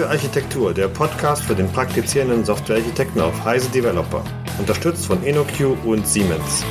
[0.00, 4.24] Softwarearchitektur, der Podcast für den praktizierenden Softwarearchitekten auf Heise Developer.
[4.58, 6.64] Unterstützt von InnoQ und Siemens.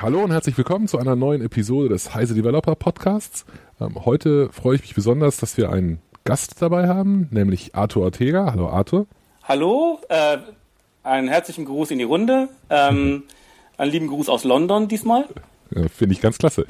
[0.00, 3.44] Hallo und herzlich willkommen zu einer neuen Episode des Heise Developer Podcasts.
[3.80, 8.52] Ähm, heute freue ich mich besonders, dass wir einen Gast dabei haben, nämlich Arthur Ortega.
[8.52, 9.06] Hallo Arthur.
[9.42, 10.38] Hallo, äh,
[11.02, 12.48] einen herzlichen Gruß in die Runde.
[12.70, 13.24] Ähm,
[13.76, 15.26] einen lieben Gruß aus London diesmal.
[15.74, 16.66] Ja, Finde ich ganz klasse.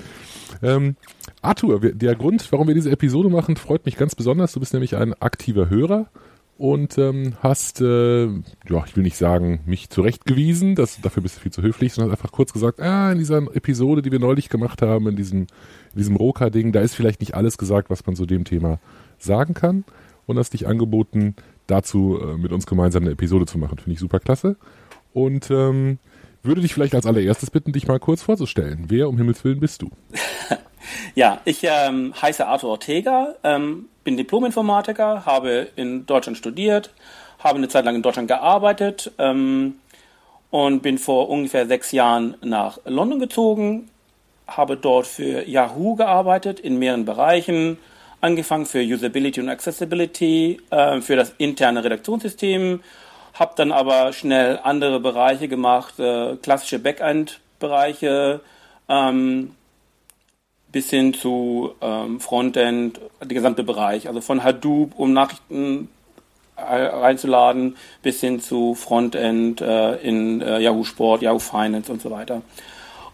[0.62, 0.96] Ähm,
[1.40, 4.52] Arthur, der Grund, warum wir diese Episode machen, freut mich ganz besonders.
[4.52, 6.06] Du bist nämlich ein aktiver Hörer
[6.58, 11.40] und ähm, hast, äh, ja, ich will nicht sagen, mich zurechtgewiesen, das, dafür bist du
[11.40, 14.48] viel zu höflich, sondern hast einfach kurz gesagt, ah, in dieser Episode, die wir neulich
[14.48, 15.48] gemacht haben, in diesem,
[15.94, 18.78] diesem Roka-Ding, da ist vielleicht nicht alles gesagt, was man zu dem Thema
[19.18, 19.84] sagen kann
[20.26, 21.34] und hast dich angeboten,
[21.66, 23.78] dazu äh, mit uns gemeinsam eine Episode zu machen.
[23.78, 24.56] Finde ich super klasse.
[25.12, 25.98] Und ähm,
[26.42, 28.86] würde dich vielleicht als allererstes bitten, dich mal kurz vorzustellen.
[28.88, 29.90] Wer um Himmels Willen bist du?
[31.14, 36.90] ja, ich ähm, heiße Arthur Ortega, ähm, bin Diplom-Informatiker, habe in Deutschland studiert,
[37.38, 39.74] habe eine Zeit lang in Deutschland gearbeitet ähm,
[40.50, 43.88] und bin vor ungefähr sechs Jahren nach London gezogen,
[44.46, 47.78] habe dort für Yahoo gearbeitet in mehreren Bereichen,
[48.20, 52.80] angefangen für Usability und Accessibility, äh, für das interne Redaktionssystem,
[53.34, 58.40] habe dann aber schnell andere Bereiche gemacht, äh, klassische Backend-Bereiche,
[58.88, 59.52] ähm,
[60.70, 65.88] bis hin zu ähm, Frontend, der gesamte Bereich, also von Hadoop, um Nachrichten
[66.56, 72.10] äh, reinzuladen, bis hin zu Frontend äh, in äh, Yahoo Sport, Yahoo Finance und so
[72.10, 72.42] weiter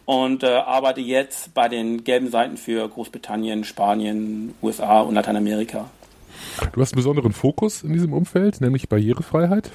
[0.09, 5.91] und äh, arbeite jetzt bei den gelben Seiten für Großbritannien, Spanien, USA und Lateinamerika.
[6.73, 9.71] Du hast einen besonderen Fokus in diesem Umfeld, nämlich Barrierefreiheit.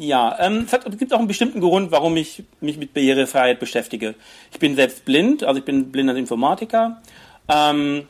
[0.00, 4.14] Ja, ähm, es, gibt auch einen bestimmten Grund, warum ich mich mit Barrierefreiheit beschäftige.
[4.52, 7.02] Ich bin selbst blind, also ich bin blinder Informatiker
[7.48, 8.06] ähm,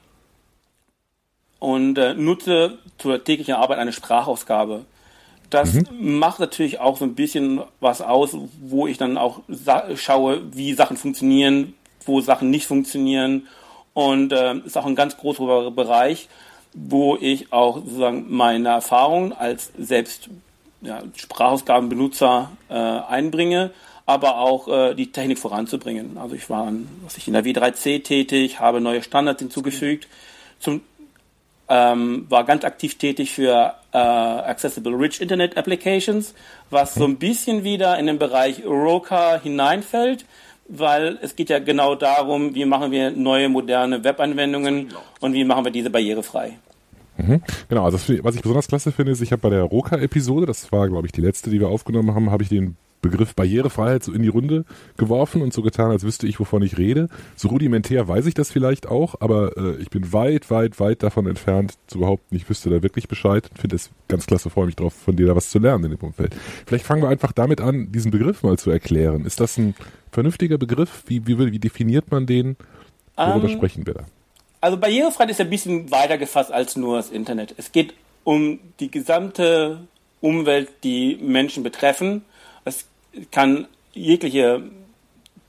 [1.58, 4.84] und äh, nutze zur täglichen Arbeit eine Sprachausgabe.
[5.48, 6.18] Das mhm.
[6.18, 9.40] macht natürlich auch so ein bisschen was aus, wo ich dann auch
[9.94, 11.72] schaue, wie Sachen funktionieren,
[12.04, 13.46] wo Sachen nicht funktionieren.
[13.94, 16.28] Und äh, ist auch ein ganz großer Bereich,
[16.74, 20.28] wo ich auch sozusagen meine Erfahrungen als selbst
[20.80, 23.72] ja, Sprachausgabenbenutzer äh, einbringe,
[24.06, 26.18] aber auch äh, die Technik voranzubringen.
[26.18, 26.72] Also ich war
[27.04, 30.08] was ich in der W3C tätig, habe neue Standards hinzugefügt.
[30.60, 30.80] Zum
[31.68, 36.34] ähm, war ganz aktiv tätig für äh, Accessible Rich Internet Applications,
[36.70, 40.24] was so ein bisschen wieder in den Bereich Roka hineinfällt,
[40.68, 45.64] weil es geht ja genau darum, wie machen wir neue moderne Webanwendungen und wie machen
[45.64, 46.58] wir diese barrierefrei.
[47.18, 47.42] Mhm.
[47.68, 50.88] Genau, also was ich besonders klasse finde, ist, ich habe bei der Roka-Episode, das war,
[50.88, 54.22] glaube ich, die letzte, die wir aufgenommen haben, habe ich den Begriff Barrierefreiheit so in
[54.22, 54.64] die Runde
[54.96, 57.08] geworfen und so getan, als wüsste ich, wovon ich rede.
[57.36, 61.26] So rudimentär weiß ich das vielleicht auch, aber äh, ich bin weit, weit, weit davon
[61.26, 63.48] entfernt, zu behaupten, ich wüsste da wirklich Bescheid.
[63.54, 66.00] Finde es ganz klasse, freue mich drauf, von dir da was zu lernen in dem
[66.00, 66.34] Umfeld.
[66.66, 69.24] Vielleicht fangen wir einfach damit an, diesen Begriff mal zu erklären.
[69.24, 69.74] Ist das ein
[70.10, 71.04] vernünftiger Begriff?
[71.06, 72.56] Wie, wie, wie definiert man den?
[73.16, 74.04] Worüber um, ähm, sprechen wir da?
[74.60, 77.54] Also Barrierefreiheit ist ein bisschen weiter gefasst als nur das Internet.
[77.56, 79.86] Es geht um die gesamte
[80.20, 82.24] Umwelt, die Menschen betreffen
[82.68, 82.86] es
[83.30, 84.62] kann jegliche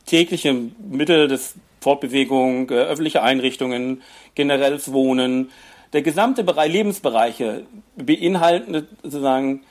[0.06, 4.02] tägliche Mittel des Fortbewegung, äh, öffentliche Einrichtungen,
[4.34, 5.52] generelles Wohnen,
[5.94, 7.64] der gesamte Bereich, Lebensbereiche
[7.96, 9.62] beinhalten sozusagen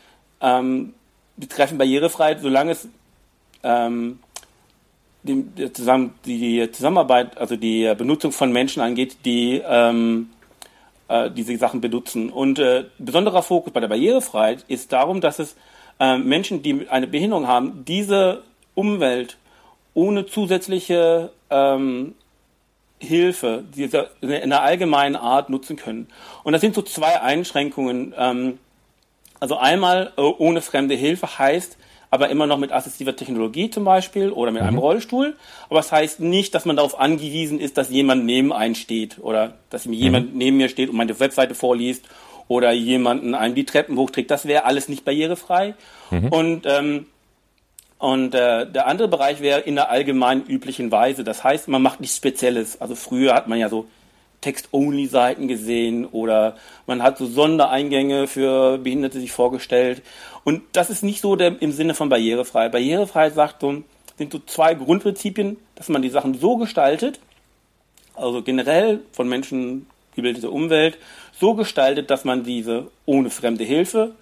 [0.41, 0.95] ähm,
[1.37, 2.89] betreffen Barrierefreiheit, solange es
[3.63, 4.21] ähm,
[5.29, 10.31] die, Zusammenarbeit, also die Benutzung von Menschen angeht, die ähm,
[11.09, 12.31] äh, diese Sachen benutzen.
[12.31, 15.57] Und äh, besonderer Fokus bei der Barrierefreiheit ist darum, dass es
[16.01, 18.43] äh, Menschen, die eine Behinderung haben, diese
[18.75, 19.37] Umwelt
[19.95, 22.15] ohne zusätzliche ähm,
[23.01, 26.09] Hilfe diese, in einer allgemeinen Art nutzen können.
[26.45, 28.15] Und das sind so zwei Einschränkungen.
[28.17, 28.59] Ähm,
[29.41, 31.79] also einmal äh, ohne fremde Hilfe heißt,
[32.11, 34.69] aber immer noch mit assistiver Technologie zum Beispiel oder mit mhm.
[34.69, 35.37] einem Rollstuhl.
[35.69, 39.19] Aber es das heißt nicht, dass man darauf angewiesen ist, dass jemand neben einen steht
[39.19, 39.93] oder dass mhm.
[39.93, 42.05] jemand neben mir steht und meine Webseite vorliest
[42.49, 44.31] oder jemanden einem die Treppen hochträgt.
[44.31, 45.75] Das wäre alles nicht barrierefrei.
[46.11, 46.29] Mhm.
[46.29, 47.07] Und ähm,
[47.99, 51.25] und äh, der andere Bereich wäre in der allgemein üblichen Weise.
[51.25, 52.81] Das heißt, man macht nichts Spezielles.
[52.81, 53.89] Also früher hat man ja so
[54.41, 56.57] Text-Only-Seiten gesehen oder
[56.87, 60.03] man hat so Sondereingänge für Behinderte sich vorgestellt.
[60.45, 62.73] Und das ist nicht so der, im Sinne von Barrierefreiheit.
[62.73, 63.83] Barrierefreiheit sagt so,
[64.17, 67.21] sind so zwei Grundprinzipien, dass man die Sachen so gestaltet,
[68.15, 70.99] also generell von Menschen gebildete Umwelt,
[71.33, 74.13] so gestaltet, dass man diese ohne fremde Hilfe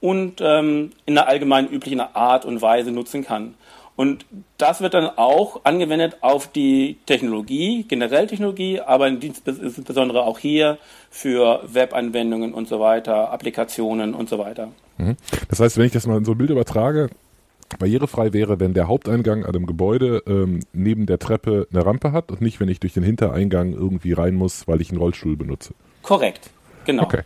[0.00, 3.54] und ähm, in einer allgemein üblichen Art und Weise nutzen kann.
[4.00, 4.24] Und
[4.56, 10.78] das wird dann auch angewendet auf die Technologie, generell Technologie, aber insbesondere auch hier
[11.10, 14.68] für Webanwendungen und so weiter, Applikationen und so weiter.
[14.96, 15.18] Mhm.
[15.50, 17.10] Das heißt, wenn ich das mal in so ein Bild übertrage,
[17.78, 22.30] barrierefrei wäre, wenn der Haupteingang an einem Gebäude ähm, neben der Treppe eine Rampe hat
[22.30, 25.74] und nicht, wenn ich durch den Hintereingang irgendwie rein muss, weil ich einen Rollstuhl benutze.
[26.00, 26.48] Korrekt,
[26.86, 27.02] genau.
[27.02, 27.20] Okay.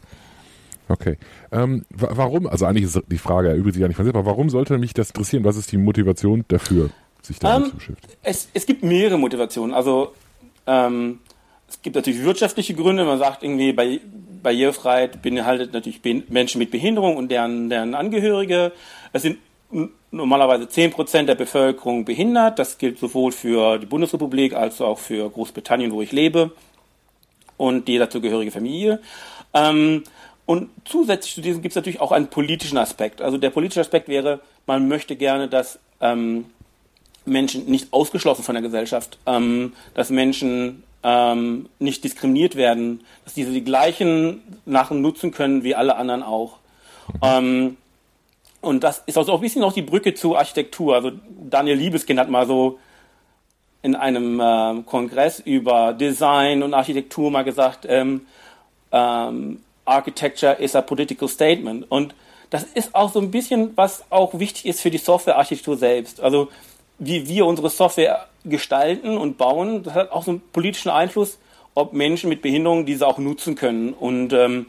[0.89, 1.17] Okay.
[1.51, 4.51] Ähm, warum, also eigentlich ist die Frage erübrigt sich ja nicht von selbst, aber warum
[4.51, 5.45] sollte mich das interessieren?
[5.45, 6.91] Was ist die Motivation dafür,
[7.23, 8.13] sich damit um, zu beschäftigen?
[8.23, 9.75] Es, es gibt mehrere Motivationen.
[9.75, 10.13] Also
[10.67, 11.21] ähm,
[11.69, 13.05] es gibt natürlich wirtschaftliche Gründe.
[13.05, 14.01] Man sagt irgendwie, bei
[14.43, 18.73] Barrierefreiheit beinhaltet natürlich Menschen mit Behinderung und deren, deren Angehörige.
[19.13, 19.39] Es sind
[20.11, 22.59] normalerweise 10% der Bevölkerung behindert.
[22.59, 26.53] Das gilt sowohl für die Bundesrepublik als auch für Großbritannien, wo ich lebe,
[27.57, 29.01] und die dazugehörige Familie.
[29.53, 30.05] Ähm,
[30.47, 33.23] und zusätzlich zu diesem gibt es natürlich auch einen politischen Aspekt.
[33.23, 36.47] Also der politische Aspekt wäre, man möchte gerne, dass ähm,
[37.25, 43.53] Menschen nicht ausgeschlossen von der Gesellschaft, ähm, dass Menschen ähm, nicht diskriminiert werden, dass diese
[43.53, 46.59] die gleichen Sachen nutzen können wie alle anderen auch.
[47.23, 47.77] Ähm,
[48.61, 50.95] und das ist also auch ein bisschen noch die Brücke zur Architektur.
[50.95, 51.13] Also
[51.51, 52.79] Daniel Liebeskind hat mal so
[53.83, 58.23] in einem äh, Kongress über Design und Architektur mal gesagt, ähm,
[58.91, 61.91] ähm, Architecture is a political statement.
[61.91, 62.15] Und
[62.51, 66.21] das ist auch so ein bisschen, was auch wichtig ist für die Softwarearchitektur selbst.
[66.21, 66.49] Also
[66.99, 71.39] wie wir unsere Software gestalten und bauen, das hat auch so einen politischen Einfluss,
[71.75, 74.67] ob Menschen mit Behinderungen diese auch nutzen können und ähm,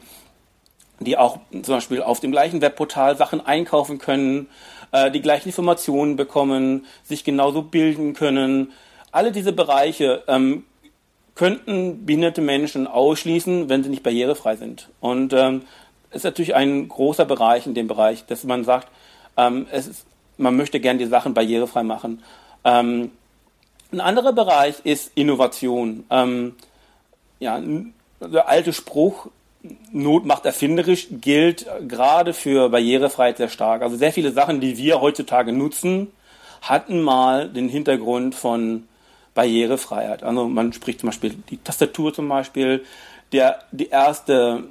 [0.98, 4.48] die auch zum Beispiel auf dem gleichen Webportal Sachen einkaufen können,
[4.92, 8.72] äh, die gleichen Informationen bekommen, sich genauso bilden können.
[9.12, 10.64] Alle diese Bereiche ähm,
[11.36, 14.88] könnten behinderte Menschen ausschließen, wenn sie nicht barrierefrei sind.
[15.00, 15.62] Und ähm,
[16.10, 18.88] ist natürlich ein großer Bereich in dem Bereich, dass man sagt,
[19.36, 20.06] ähm, es ist,
[20.38, 22.22] man möchte gern die Sachen barrierefrei machen.
[22.64, 23.12] Ähm,
[23.92, 26.04] ein anderer Bereich ist Innovation.
[26.10, 26.56] Ähm,
[27.38, 27.60] ja,
[28.20, 29.28] der alte Spruch,
[29.92, 33.82] Not macht erfinderisch, gilt gerade für Barrierefreiheit sehr stark.
[33.82, 36.08] Also sehr viele Sachen, die wir heutzutage nutzen,
[36.62, 38.84] hatten mal den Hintergrund von
[39.36, 40.24] Barrierefreiheit.
[40.24, 42.84] Also man spricht zum Beispiel die Tastatur zum Beispiel,
[43.30, 44.64] der, die erste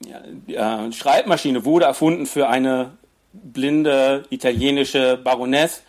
[0.00, 2.92] ja, äh, Schreibmaschine wurde erfunden für eine
[3.32, 5.82] blinde italienische Baroness,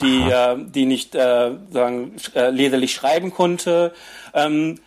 [0.00, 3.92] die, äh, die nicht äh, sagen, äh, leserlich schreiben konnte.
[4.34, 4.78] Ähm,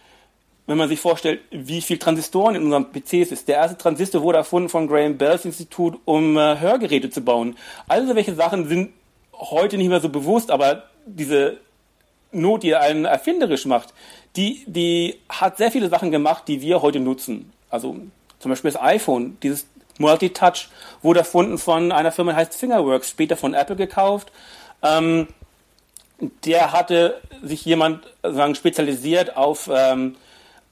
[0.68, 3.48] wenn man sich vorstellt, wie viel Transistoren in unserem PCs ist.
[3.48, 7.56] Der erste Transistor wurde erfunden von Graham Bells Institut, um äh, Hörgeräte zu bauen.
[7.88, 8.92] Also welche Sachen sind
[9.34, 11.58] heute nicht mehr so bewusst, aber diese
[12.32, 13.94] Not, die einen erfinderisch macht,
[14.36, 17.52] die, die hat sehr viele Sachen gemacht, die wir heute nutzen.
[17.70, 17.98] Also
[18.40, 20.68] zum Beispiel das iPhone, dieses Multitouch
[21.02, 24.32] wurde erfunden von einer Firma, die heißt Fingerworks, später von Apple gekauft.
[24.84, 25.28] Ähm,
[26.46, 30.16] der hatte sich jemand sagen, spezialisiert auf ähm,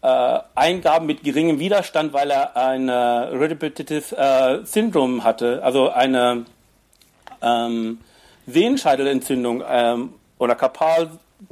[0.02, 6.46] äh, Eingaben mit geringem Widerstand, weil er ein äh, Repetitive äh, Syndrom hatte, also eine
[7.42, 8.00] ähm,
[8.48, 11.10] Sehenscheidelentzündung ähm, oder Karpal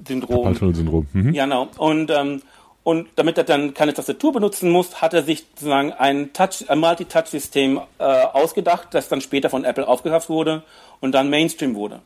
[0.07, 0.45] Syndrom.
[0.45, 1.07] Halstunnelsyndrom.
[1.13, 1.33] Mhm.
[1.33, 1.67] Genau.
[1.77, 2.41] Und, ähm,
[2.83, 6.79] und damit er dann keine Tastatur benutzen muss, hat er sich sozusagen ein Touch, ein
[6.79, 10.63] Multi-Touch-System äh, ausgedacht, das dann später von Apple aufgekauft wurde
[10.99, 12.01] und dann Mainstream wurde.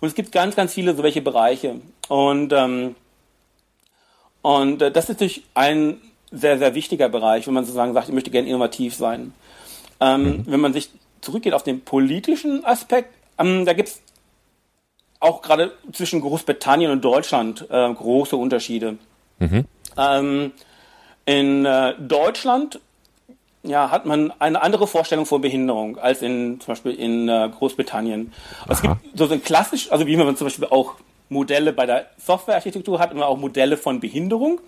[0.00, 1.76] Und es gibt ganz, ganz viele solche Bereiche.
[2.08, 2.94] Und, ähm,
[4.42, 5.98] und äh, das ist natürlich ein
[6.30, 9.32] sehr, sehr wichtiger Bereich, wenn man sozusagen sagt, ich möchte gerne innovativ sein.
[10.00, 10.44] Ähm, mhm.
[10.46, 10.90] Wenn man sich
[11.20, 14.02] zurückgeht auf den politischen Aspekt, ähm, da gibt es
[15.20, 18.98] auch gerade zwischen Großbritannien und Deutschland äh, große Unterschiede.
[19.38, 19.64] Mhm.
[19.96, 20.52] Ähm,
[21.24, 22.80] in äh, Deutschland
[23.62, 28.32] ja, hat man eine andere Vorstellung von Behinderung als in zum Beispiel in äh, Großbritannien.
[28.68, 30.94] Es gibt so ein klassisch, also wie man zum Beispiel auch
[31.28, 34.60] Modelle bei der Softwarearchitektur hat, immer auch Modelle von Behinderung.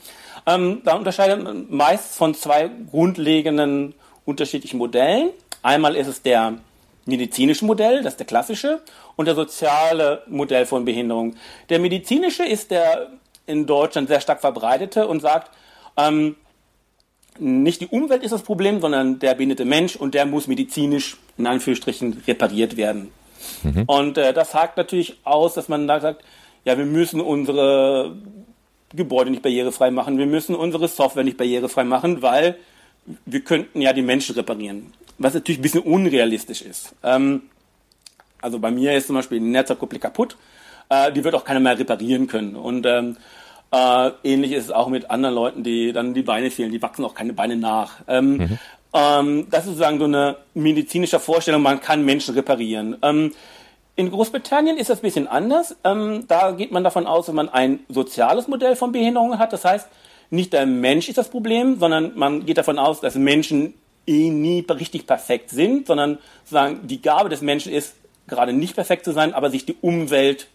[0.47, 5.31] Ähm, da unterscheidet man meist von zwei grundlegenden unterschiedlichen Modellen.
[5.63, 6.55] Einmal ist es der
[7.07, 8.81] medizinische Modell, das ist der klassische,
[9.17, 11.37] und der soziale Modell von Behinderung.
[11.69, 13.11] Der medizinische ist der
[13.47, 15.51] in Deutschland sehr stark verbreitete und sagt,
[15.97, 16.37] ähm,
[17.39, 21.47] nicht die Umwelt ist das Problem, sondern der behinderte Mensch und der muss medizinisch in
[21.47, 23.11] Anführungsstrichen repariert werden.
[23.63, 23.85] Mhm.
[23.87, 26.23] Und äh, das sagt natürlich aus, dass man da sagt,
[26.65, 28.17] ja, wir müssen unsere
[28.95, 32.57] Gebäude nicht barrierefrei machen, wir müssen unsere Software nicht barrierefrei machen, weil
[33.25, 34.93] wir könnten ja die Menschen reparieren.
[35.21, 36.95] Was natürlich ein bisschen unrealistisch ist.
[37.03, 37.43] Ähm,
[38.41, 40.37] also bei mir ist zum Beispiel eine Netzwerkkupplung kaputt.
[40.89, 42.57] Äh, die wird auch keiner mehr reparieren können.
[42.57, 43.19] Und ähm,
[43.71, 46.73] äh, ähnlich ist es auch mit anderen Leuten, die dann die Beine fehlen.
[46.73, 47.97] Die wachsen auch keine Beine nach.
[48.09, 48.59] Ähm, mhm.
[48.95, 52.97] ähm, das ist sozusagen so eine medizinische Vorstellung, man kann Menschen reparieren.
[53.03, 53.35] Ähm,
[53.97, 55.77] in Großbritannien ist das ein bisschen anders.
[55.85, 59.53] Ähm, da geht man davon aus, wenn man ein soziales Modell von Behinderungen hat.
[59.53, 59.87] Das heißt,
[60.31, 63.75] nicht der Mensch ist das Problem, sondern man geht davon aus, dass Menschen
[64.11, 67.95] eh nie richtig perfekt sind, sondern sozusagen die Gabe des Menschen ist,
[68.27, 70.49] gerade nicht perfekt zu sein, aber sich die Umwelt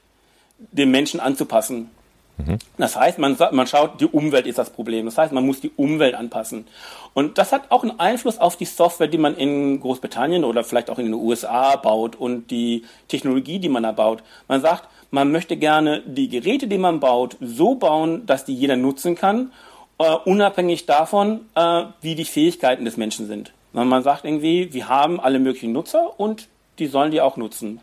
[0.71, 1.89] dem Menschen anzupassen.
[2.37, 2.59] Mhm.
[2.77, 5.05] Das heißt, man, man schaut, die Umwelt ist das Problem.
[5.05, 6.67] Das heißt, man muss die Umwelt anpassen.
[7.13, 10.89] Und das hat auch einen Einfluss auf die Software, die man in Großbritannien oder vielleicht
[10.89, 14.23] auch in den USA baut und die Technologie, die man da baut.
[14.47, 18.75] Man sagt, man möchte gerne die Geräte, die man baut, so bauen, dass die jeder
[18.75, 19.51] nutzen kann,
[19.97, 23.51] äh, unabhängig davon, äh, wie die Fähigkeiten des Menschen sind.
[23.73, 26.47] Man sagt irgendwie, wir haben alle möglichen Nutzer und
[26.79, 27.81] die sollen die auch nutzen.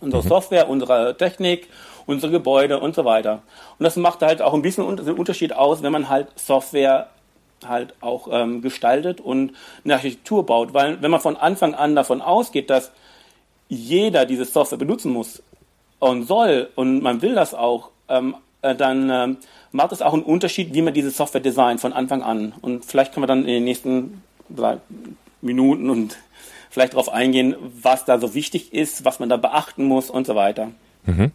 [0.00, 0.28] Unsere mhm.
[0.28, 1.68] Software, unsere Technik
[2.06, 3.42] unsere Gebäude und so weiter.
[3.78, 7.08] Und das macht halt auch ein bisschen den Unterschied aus, wenn man halt Software
[7.66, 9.52] halt auch ähm, gestaltet und
[9.84, 10.74] eine Architektur baut.
[10.74, 12.92] Weil wenn man von Anfang an davon ausgeht, dass
[13.68, 15.42] jeder diese Software benutzen muss
[15.98, 19.36] und soll und man will das auch, ähm, äh, dann ähm,
[19.74, 22.54] macht es auch einen Unterschied, wie man diese Software designt von Anfang an.
[22.60, 24.22] Und vielleicht können wir dann in den nächsten
[25.42, 26.16] Minuten und
[26.70, 30.36] vielleicht darauf eingehen, was da so wichtig ist, was man da beachten muss und so
[30.36, 30.70] weiter.
[31.06, 31.32] Mhm.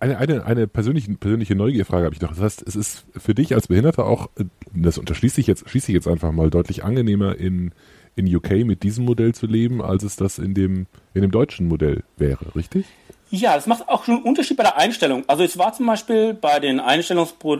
[0.00, 2.30] Eine, eine, eine persönliche, persönliche Neugierfrage habe ich noch.
[2.30, 4.44] Das heißt, es ist für dich als Behinderter auch, äh,
[4.74, 7.72] das unterschließe ich jetzt, schließe ich jetzt einfach mal deutlich angenehmer in,
[8.16, 11.68] in UK mit diesem Modell zu leben, als es das in dem, in dem deutschen
[11.68, 12.86] Modell wäre, richtig?
[13.30, 15.24] Ja, das macht auch schon einen Unterschied bei der Einstellung.
[15.26, 17.58] Also es war zum Beispiel bei den Einstellungspro,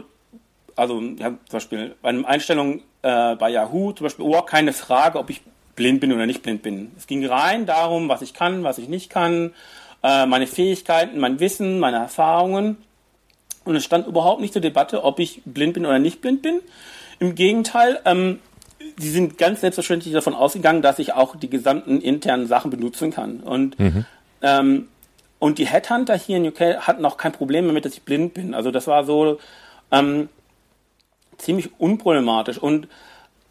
[0.77, 5.19] also ja, zum Beispiel bei einer Einstellung äh, bei Yahoo zum Beispiel, oh, keine Frage,
[5.19, 5.43] ob ich
[5.77, 6.91] blind bin oder nicht blind bin.
[6.97, 9.53] Es ging rein darum, was ich kann, was ich nicht kann
[10.03, 12.77] äh, meine Fähigkeiten, mein Wissen, meine Erfahrungen.
[13.65, 16.61] Und es stand überhaupt nicht zur Debatte, ob ich blind bin oder nicht blind bin.
[17.19, 18.39] Im Gegenteil, ähm,
[18.99, 23.41] sie sind ganz selbstverständlich davon ausgegangen, dass ich auch die gesamten internen Sachen benutzen kann.
[23.41, 24.07] Und, mhm.
[24.43, 24.89] ähm,
[25.38, 28.54] und die Headhunter hier in UK hatten auch kein Problem damit, dass ich blind bin.
[28.54, 29.38] Also das war so
[29.92, 30.28] ähm,
[31.38, 32.59] ziemlich unproblematisch.
[32.59, 32.88] Und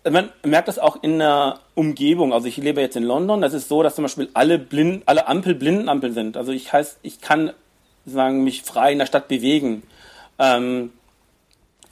[0.10, 2.34] man merkt das auch in der Umgebung.
[2.34, 3.42] Also ich lebe jetzt in London.
[3.42, 6.38] Das ist so, dass zum Beispiel alle blind, alle Ampel Blindenampel sind.
[6.38, 7.54] Also ich heißt, ich kann
[8.06, 9.84] sagen mich frei in der Stadt bewegen.
[10.40, 10.92] Ähm,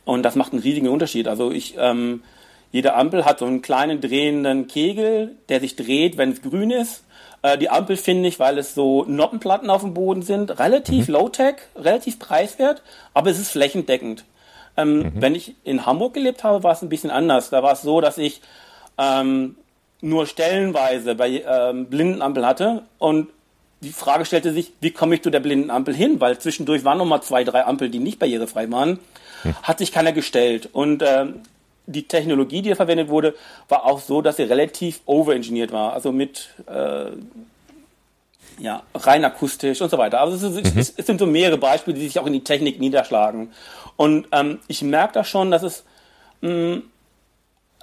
[0.04, 1.28] und das macht einen riesigen Unterschied.
[1.28, 2.24] Also ich, ähm,
[2.72, 7.05] jede Ampel hat so einen kleinen drehenden Kegel, der sich dreht, wenn es grün ist.
[7.46, 11.14] Äh, die Ampel finde ich, weil es so Noppenplatten auf dem Boden sind, relativ mhm.
[11.14, 12.82] low-tech, relativ preiswert,
[13.14, 14.26] aber es ist flächendeckend.
[14.76, 15.12] Ähm, mhm.
[15.14, 17.52] Wenn ich in Hamburg gelebt habe, war es ein bisschen anders.
[17.52, 18.42] Da war es so, dass ich
[18.98, 19.56] ähm,
[20.02, 23.30] nur stellenweise bei ähm, Blindenampel hatte und
[23.82, 26.20] die Frage stellte sich, wie komme ich zu der Blindenampel hin?
[26.20, 28.98] Weil zwischendurch waren noch mal zwei, drei Ampeln, die nicht barrierefrei waren.
[29.44, 29.56] Mhm.
[29.62, 30.70] Hat sich keiner gestellt.
[30.74, 31.42] Und ähm,
[31.88, 33.36] die Technologie, die verwendet wurde,
[33.70, 35.94] war auch so, dass sie relativ overengineert war.
[35.94, 37.12] Also mit äh,
[38.58, 40.22] ja, rein akustisch und so weiter.
[40.22, 40.80] Also es, ist, mhm.
[40.80, 43.52] es, sind so mehrere Beispiele, die sich auch in die Technik niederschlagen.
[43.98, 45.84] Und ähm, ich merke da schon, dass es
[46.42, 46.82] mh,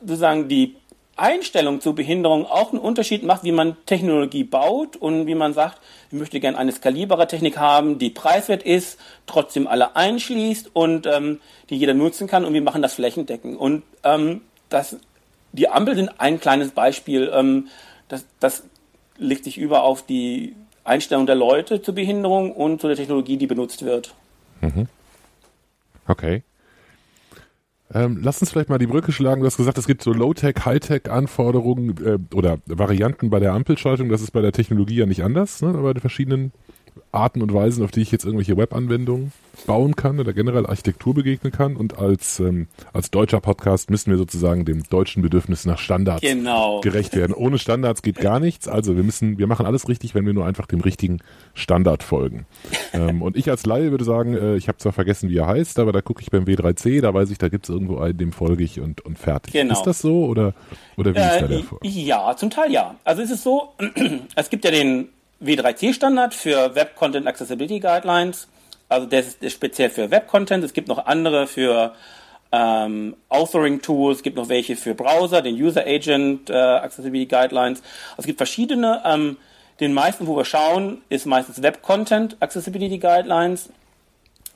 [0.01, 0.77] sozusagen die
[1.17, 5.79] Einstellung zur Behinderung auch einen Unterschied macht, wie man Technologie baut und wie man sagt,
[6.11, 11.41] ich möchte gerne eine skalierbare Technik haben, die preiswert ist, trotzdem alle einschließt und ähm,
[11.69, 13.59] die jeder nutzen kann und wir machen das flächendeckend.
[13.59, 14.41] Und ähm,
[14.71, 14.97] das,
[15.53, 17.31] die Ampel sind ein kleines Beispiel.
[17.35, 17.69] Ähm,
[18.09, 18.65] das, das
[19.19, 23.47] legt sich über auf die Einstellung der Leute zur Behinderung und zu der Technologie, die
[23.47, 24.15] benutzt wird.
[24.61, 24.89] Mhm.
[26.09, 26.43] Okay.
[27.95, 29.41] Ähm, lass uns vielleicht mal die Brücke schlagen.
[29.41, 34.09] Du hast gesagt, es gibt so Low-Tech, High-Tech-Anforderungen äh, oder Varianten bei der Ampelschaltung.
[34.09, 35.73] Das ist bei der Technologie ja nicht anders, ne?
[35.73, 36.53] bei den verschiedenen
[37.13, 39.33] Arten und Weisen, auf die ich jetzt irgendwelche Webanwendungen
[39.67, 41.77] bauen kann oder generell Architektur begegnen kann.
[41.77, 46.81] Und als, ähm, als deutscher Podcast müssen wir sozusagen dem deutschen Bedürfnis nach Standards genau.
[46.81, 47.35] gerecht werden.
[47.35, 48.67] Ohne Standards geht gar nichts.
[48.67, 51.19] Also wir müssen, wir machen alles richtig, wenn wir nur einfach dem richtigen
[51.53, 52.47] Standard folgen.
[52.95, 55.79] ähm, und ich als Laie würde sagen, äh, ich habe zwar vergessen, wie er heißt,
[55.79, 58.33] aber da gucke ich beim W3C, da weiß ich, da gibt es irgendwo einen, dem
[58.33, 59.53] folge ich und, und fertig.
[59.53, 59.75] Genau.
[59.75, 60.55] Ist das so oder,
[60.97, 61.85] oder wie äh, ist da der Erfolg?
[61.85, 62.97] Ja, zum Teil ja.
[63.05, 63.75] Also es ist so,
[64.35, 65.09] es gibt ja den
[65.43, 68.49] W3C-Standard für Web Content Accessibility Guidelines.
[68.89, 70.63] Also der ist, ist speziell für Web-Content.
[70.65, 71.95] Es gibt noch andere für
[72.53, 77.81] ähm, Authoring-Tools, es gibt noch welche für Browser, den User Agent äh, Accessibility Guidelines.
[78.11, 79.03] Also es gibt verschiedene.
[79.05, 79.39] Ähm,
[79.81, 83.71] den meisten, wo wir schauen, ist meistens Web Content Accessibility Guidelines.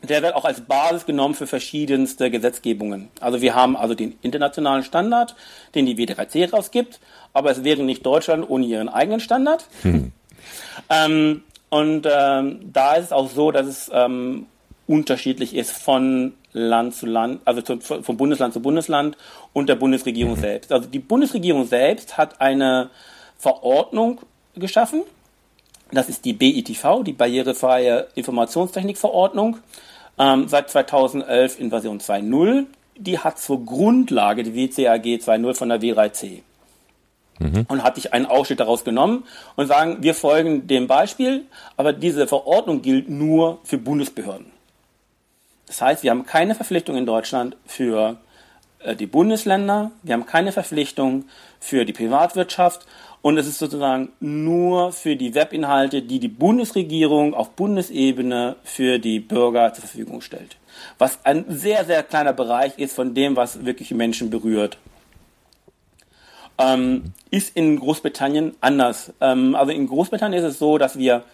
[0.03, 3.09] Der wird auch als Basis genommen für verschiedenste Gesetzgebungen.
[3.19, 5.35] Also wir haben also den internationalen Standard,
[5.75, 7.01] den die W3C rausgibt,
[7.33, 9.67] aber es wäre nicht Deutschland ohne ihren eigenen Standard.
[9.83, 10.13] Hm.
[10.91, 14.47] Ähm, und ähm, da ist es auch so, dass es ähm,
[14.87, 19.17] unterschiedlich ist von Land zu Land, also zu, von Bundesland zu Bundesland
[19.53, 20.41] und der Bundesregierung mhm.
[20.41, 20.73] selbst.
[20.73, 22.91] Also die Bundesregierung selbst hat eine
[23.39, 24.21] Verordnung
[24.55, 25.03] geschaffen,
[25.93, 29.59] Das ist die BITV, die Barrierefreie Informationstechnikverordnung,
[30.19, 32.65] ähm, seit 2011 in Version 2.0.
[32.97, 36.41] Die hat zur Grundlage die WCAG 2.0 von der W3C.
[37.39, 37.67] Mhm.
[37.69, 39.25] Und hatte ich einen Ausschnitt daraus genommen
[39.57, 41.45] und sagen, wir folgen dem Beispiel,
[41.77, 44.47] aber diese Verordnung gilt nur für Bundesbehörden.
[45.67, 48.17] Das heißt, wir haben keine Verpflichtung in Deutschland für
[48.81, 51.25] äh, die Bundesländer, wir haben keine Verpflichtung
[51.61, 52.87] für die Privatwirtschaft
[53.23, 59.19] und es ist sozusagen nur für die Webinhalte, die die Bundesregierung auf Bundesebene für die
[59.19, 60.57] Bürger zur Verfügung stellt.
[60.99, 64.79] Was ein sehr, sehr kleiner Bereich ist von dem, was wirklich Menschen berührt.
[66.59, 69.13] Ähm, ist in Großbritannien anders.
[69.21, 71.25] Ähm, also in Großbritannien ist es so, dass wir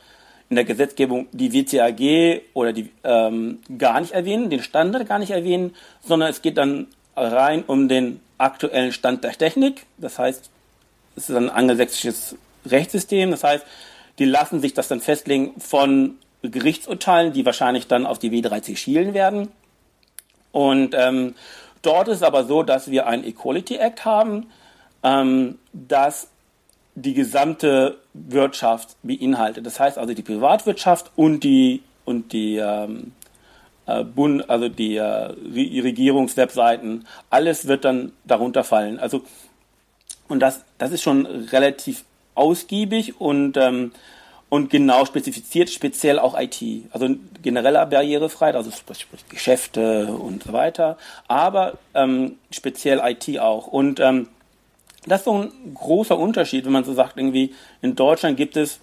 [0.50, 5.30] in der Gesetzgebung die WCAG oder die ähm, gar nicht erwähnen, den Standard gar nicht
[5.30, 5.74] erwähnen,
[6.04, 9.86] sondern es geht dann rein um den aktuellen Stand der Technik.
[9.96, 10.50] Das heißt,
[11.16, 12.36] es ist ein angelsächsisches
[12.66, 13.30] Rechtssystem.
[13.30, 13.64] Das heißt,
[14.18, 19.14] die lassen sich das dann festlegen von Gerichtsurteilen, die wahrscheinlich dann auf die W3C schielen
[19.14, 19.48] werden.
[20.50, 21.34] Und ähm,
[21.82, 24.46] dort ist es aber so, dass wir einen Equality Act haben,
[25.02, 26.28] ähm, das
[26.94, 29.64] die gesamte Wirtschaft beinhaltet.
[29.64, 33.12] Das heißt also die Privatwirtschaft und die und die ähm,
[33.86, 38.98] äh, Bund, also die äh, Regierungswebseiten, alles wird dann darunter fallen.
[38.98, 39.22] Also
[40.28, 42.04] und das, das ist schon relativ
[42.34, 43.92] ausgiebig und, ähm,
[44.48, 46.62] und genau spezifiziert, speziell auch IT.
[46.90, 47.08] Also
[47.42, 50.96] genereller Barrierefreiheit, also sprich Geschäfte und so weiter,
[51.28, 53.66] aber ähm, speziell IT auch.
[53.66, 54.28] Und ähm,
[55.06, 58.80] das ist so ein großer Unterschied, wenn man so sagt, irgendwie in Deutschland gibt es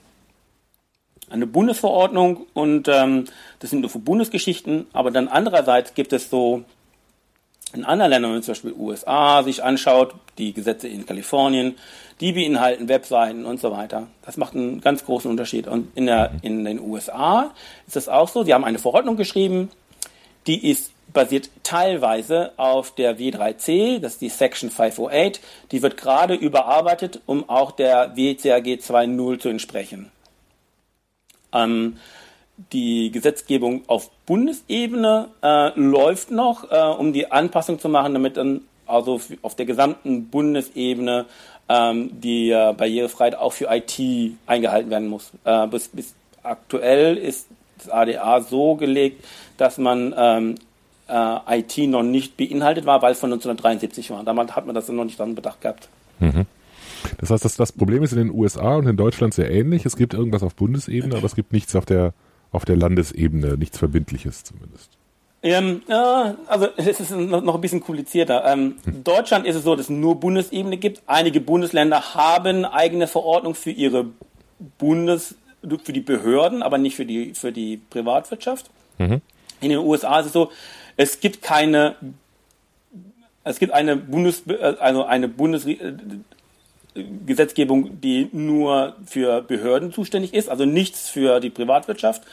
[1.29, 3.25] eine Bundesverordnung und ähm,
[3.59, 6.63] das sind nur für Bundesgeschichten, aber dann andererseits gibt es so
[7.71, 11.75] in anderen Ländern, wenn man zum Beispiel USA sich anschaut, die Gesetze in Kalifornien,
[12.19, 14.07] die beinhalten Webseiten und so weiter.
[14.25, 15.67] Das macht einen ganz großen Unterschied.
[15.67, 17.53] Und in, der, in den USA
[17.87, 19.69] ist es auch so, sie haben eine Verordnung geschrieben,
[20.47, 25.39] die ist basiert teilweise auf der W3C, das ist die Section 508,
[25.71, 30.11] die wird gerade überarbeitet, um auch der WCAG 2.0 zu entsprechen.
[31.53, 31.97] Ähm,
[32.73, 38.61] die Gesetzgebung auf Bundesebene äh, läuft noch, äh, um die Anpassung zu machen, damit dann
[38.85, 41.25] also auf der gesamten Bundesebene
[41.69, 43.99] ähm, die äh, Barrierefreiheit auch für IT
[44.47, 45.31] eingehalten werden muss.
[45.45, 49.23] Äh, bis, bis aktuell ist das ADA so gelegt,
[49.57, 50.55] dass man ähm,
[51.09, 54.23] äh, IT noch nicht beinhaltet war, weil es von 1973 war.
[54.23, 55.89] Damals hat man das noch nicht dann bedacht gehabt.
[56.19, 56.45] Mhm.
[57.17, 59.85] Das heißt, dass das Problem ist in den USA und in Deutschland sehr ähnlich.
[59.85, 62.13] Es gibt irgendwas auf Bundesebene, aber es gibt nichts auf der
[62.51, 64.89] auf der Landesebene, nichts Verbindliches zumindest.
[65.41, 68.43] Ähm, ja, also es ist noch ein bisschen komplizierter.
[68.45, 69.03] Ähm, hm.
[69.03, 71.01] Deutschland ist es so, dass es nur Bundesebene gibt.
[71.07, 74.07] Einige Bundesländer haben eigene Verordnungen für ihre
[74.77, 75.35] Bundes,
[75.83, 78.69] für die Behörden, aber nicht für die, für die Privatwirtschaft.
[78.97, 79.21] Mhm.
[79.61, 80.51] In den USA ist es so,
[80.99, 81.95] es gibt keine,
[83.45, 84.43] es gibt eine Bundes,
[84.81, 92.23] also eine Bundesgesetzgebung, die nur für Behörden zuständig ist, also nichts für die Privatwirtschaft.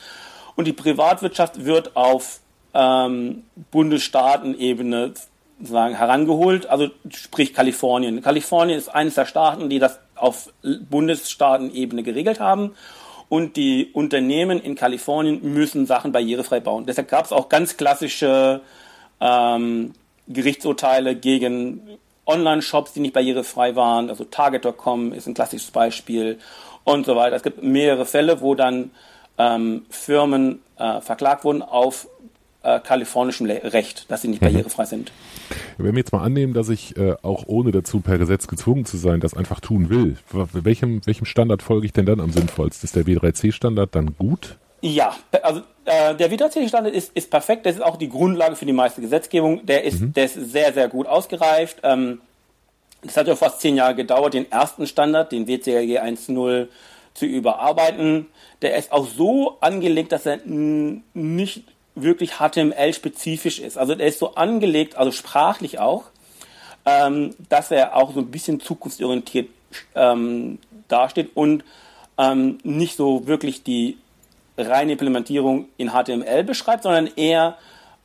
[0.56, 2.40] Und die Privatwirtschaft wird auf
[2.74, 5.14] ähm, Bundesstaatenebene
[5.62, 8.20] sagen herangeholt, also sprich Kalifornien.
[8.20, 10.52] Kalifornien ist eines der Staaten, die das auf
[10.90, 12.74] Bundesstaatenebene geregelt haben
[13.28, 16.86] und die Unternehmen in Kalifornien müssen Sachen barrierefrei bauen.
[16.86, 18.60] Deshalb gab es auch ganz klassische
[19.20, 19.94] ähm,
[20.28, 24.10] Gerichtsurteile gegen Online-Shops, die nicht barrierefrei waren.
[24.10, 26.38] Also Target.com ist ein klassisches Beispiel
[26.84, 27.36] und so weiter.
[27.36, 28.90] Es gibt mehrere Fälle, wo dann
[29.38, 32.08] ähm, Firmen äh, verklagt wurden auf
[32.62, 34.46] äh, kalifornischem Recht, dass sie nicht mhm.
[34.46, 35.12] barrierefrei sind.
[35.78, 38.96] Wenn wir jetzt mal annehmen, dass ich äh, auch ohne dazu per Gesetz gezwungen zu
[38.96, 42.86] sein, das einfach tun will, welchem, welchem Standard folge ich denn dann am sinnvollsten?
[42.86, 44.56] Ist der W3C-Standard dann gut?
[44.82, 47.66] Ja, also äh, der W3C-Standard ist, ist perfekt.
[47.66, 49.64] Das ist auch die Grundlage für die meiste Gesetzgebung.
[49.64, 50.12] Der ist, mhm.
[50.12, 51.78] der ist sehr, sehr gut ausgereift.
[51.82, 52.20] Ähm,
[53.02, 56.68] das hat ja fast zehn Jahre gedauert, den ersten Standard, den WCAG 1.0
[57.14, 58.26] zu überarbeiten.
[58.62, 61.64] Der ist auch so angelegt, dass er nicht
[61.96, 63.76] wirklich HTML-spezifisch ist.
[63.76, 66.04] Also der ist so angelegt, also sprachlich auch,
[66.84, 69.48] ähm, dass er auch so ein bisschen zukunftsorientiert
[69.94, 71.64] ähm, dasteht und
[72.18, 73.98] ähm, nicht so wirklich die
[74.56, 77.58] reine Implementierung in HTML beschreibt, sondern eher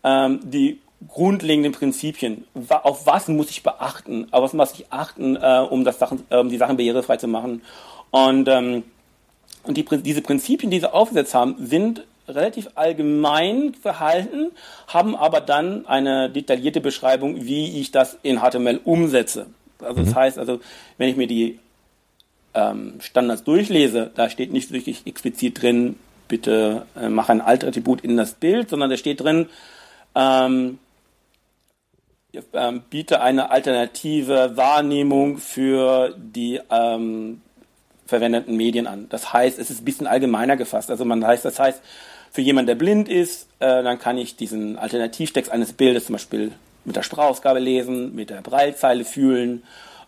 [0.04, 2.45] ähm, die grundlegenden Prinzipien.
[2.69, 4.27] Auf was muss ich beachten?
[4.32, 7.62] Auf was muss ich achten, äh, um das Sachen, äh, die Sachen barrierefrei zu machen?
[8.12, 8.84] Und, ähm,
[9.63, 14.51] und die, diese Prinzipien, die sie aufgesetzt haben, sind relativ allgemein verhalten,
[14.87, 19.47] haben aber dann eine detaillierte Beschreibung, wie ich das in HTML umsetze.
[19.79, 20.05] Also mhm.
[20.05, 20.59] das heißt also,
[20.97, 21.59] wenn ich mir die
[22.53, 25.95] ähm, Standards durchlese, da steht nicht wirklich explizit drin,
[26.27, 29.47] bitte äh, mach ein Alt-Attribut in das Bild, sondern da steht drin,
[30.15, 30.79] ähm,
[32.53, 37.41] ähm, biete eine alternative Wahrnehmung für die ähm,
[38.05, 39.07] verwendeten Medien an.
[39.09, 40.89] Das heißt, es ist ein bisschen allgemeiner gefasst.
[40.89, 41.81] Also man heißt, das heißt,
[42.31, 46.53] für jemanden, der blind ist, äh, dann kann ich diesen Alternativtext eines Bildes zum Beispiel
[46.85, 49.63] mit der Sprachausgabe lesen, mit der Breilzeile fühlen.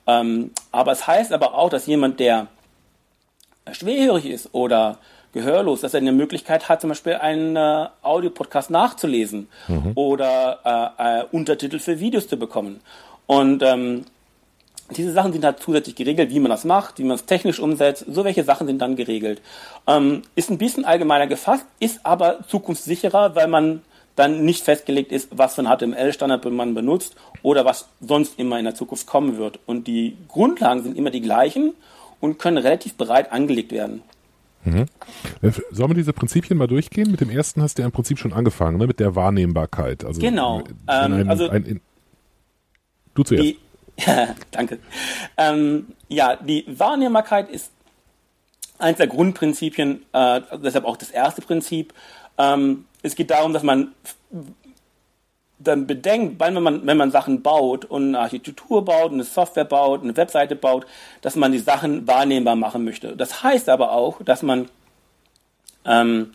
[0.08, 2.48] Ähm, aber es heißt aber auch, dass jemand, der
[3.72, 4.98] schwerhörig ist oder
[5.34, 9.92] gehörlos, dass er eine Möglichkeit hat, zum Beispiel einen äh, Audiopodcast nachzulesen mhm.
[9.96, 12.82] oder äh, äh, Untertitel für Videos zu bekommen.
[13.26, 14.06] Und ähm,
[14.98, 18.06] diese Sachen sind halt zusätzlich geregelt, wie man das macht, wie man es technisch umsetzt.
[18.08, 19.42] So welche Sachen sind dann geregelt.
[19.88, 23.82] Ähm, ist ein bisschen allgemeiner gefasst, ist aber zukunftssicherer, weil man
[24.16, 28.66] dann nicht festgelegt ist, was für ein HTML-Standard man benutzt oder was sonst immer in
[28.66, 29.60] der Zukunft kommen wird.
[29.66, 31.74] Und die Grundlagen sind immer die gleichen
[32.20, 34.04] und können relativ breit angelegt werden.
[34.66, 34.86] Mhm.
[35.42, 37.12] Äh, sollen wir diese Prinzipien mal durchgehen?
[37.12, 38.88] Mit dem ersten hast du ja im Prinzip schon angefangen, ne?
[38.88, 40.06] mit der Wahrnehmbarkeit.
[40.06, 40.60] Also, genau.
[40.60, 41.82] Ähm, ein, also, ein,
[43.14, 43.44] du zuerst.
[43.44, 43.58] Die,
[44.52, 44.80] danke.
[45.38, 47.72] Ähm, ja, die Wahrnehmbarkeit ist
[48.80, 51.94] eines der Grundprinzipien, äh, deshalb auch das erste Prinzip.
[52.38, 53.94] Ähm, es geht darum, dass man
[55.60, 60.04] dann bedenkt, wenn man, wenn man Sachen baut und eine Architektur baut, eine Software baut,
[60.04, 60.86] eine Webseite baut,
[61.22, 63.16] dass man die Sachen wahrnehmbar machen möchte.
[63.16, 64.70] Das heißt aber auch, dass man
[65.86, 66.32] ähm,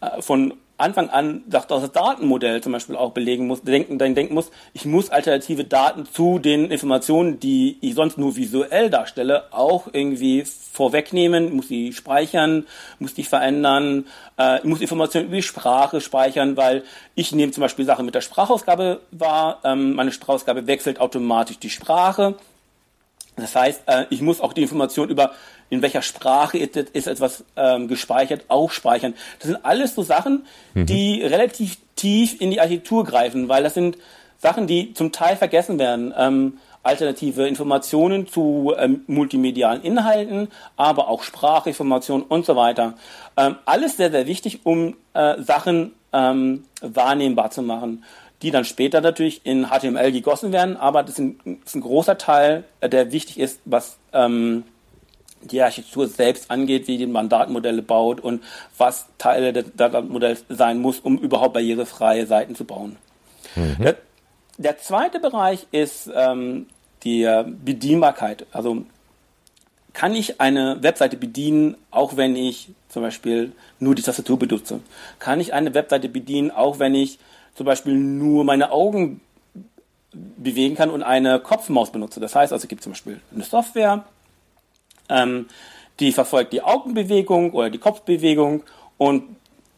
[0.00, 4.50] äh, von Anfang an das Datenmodell zum Beispiel auch belegen muss, denken, dann denken muss,
[4.72, 10.44] ich muss alternative Daten zu den Informationen, die ich sonst nur visuell darstelle, auch irgendwie
[10.72, 12.64] vorwegnehmen, muss sie speichern,
[13.00, 14.06] muss die verändern,
[14.38, 16.84] äh, muss Informationen über die Sprache speichern, weil
[17.16, 21.70] ich nehme zum Beispiel Sachen mit der Sprachausgabe wahr, ähm, meine Sprachausgabe wechselt automatisch die
[21.70, 22.36] Sprache.
[23.40, 25.32] Das heißt, äh, ich muss auch die Information über
[25.70, 29.14] in welcher Sprache ist, etwas ähm, gespeichert, auch speichern.
[29.38, 30.86] Das sind alles so Sachen, mhm.
[30.86, 33.98] die relativ tief in die Architektur greifen, weil das sind
[34.38, 36.14] Sachen, die zum Teil vergessen werden.
[36.16, 42.94] Ähm, alternative Informationen zu ähm, multimedialen Inhalten, aber auch Sprachinformationen und so weiter.
[43.36, 48.04] Ähm, alles sehr, sehr wichtig, um äh, Sachen ähm, wahrnehmbar zu machen,
[48.42, 51.80] die dann später natürlich in HTML gegossen werden, aber das ist ein, das ist ein
[51.80, 54.64] großer Teil, äh, der wichtig ist, was ähm,
[55.42, 58.42] die Architektur selbst angeht, wie man Datenmodelle baut und
[58.76, 62.96] was Teile des Datenmodells sein muss, um überhaupt barrierefreie Seiten zu bauen.
[63.54, 63.76] Mhm.
[63.80, 63.96] Der,
[64.56, 66.66] der, zweite Bereich ist ähm,
[67.04, 68.46] die Bedienbarkeit.
[68.50, 68.84] Also
[69.92, 74.80] kann ich eine Webseite bedienen, auch wenn ich zum Beispiel nur die Tastatur benutze?
[75.18, 77.18] Kann ich eine Webseite bedienen, auch wenn ich
[77.58, 79.20] zum Beispiel nur meine Augen
[80.12, 82.20] bewegen kann und eine Kopfmaus benutze?
[82.20, 84.04] Das heißt also, es gibt zum Beispiel eine Software,
[85.08, 85.46] ähm,
[85.98, 88.62] die verfolgt die Augenbewegung oder die Kopfbewegung
[88.96, 89.24] und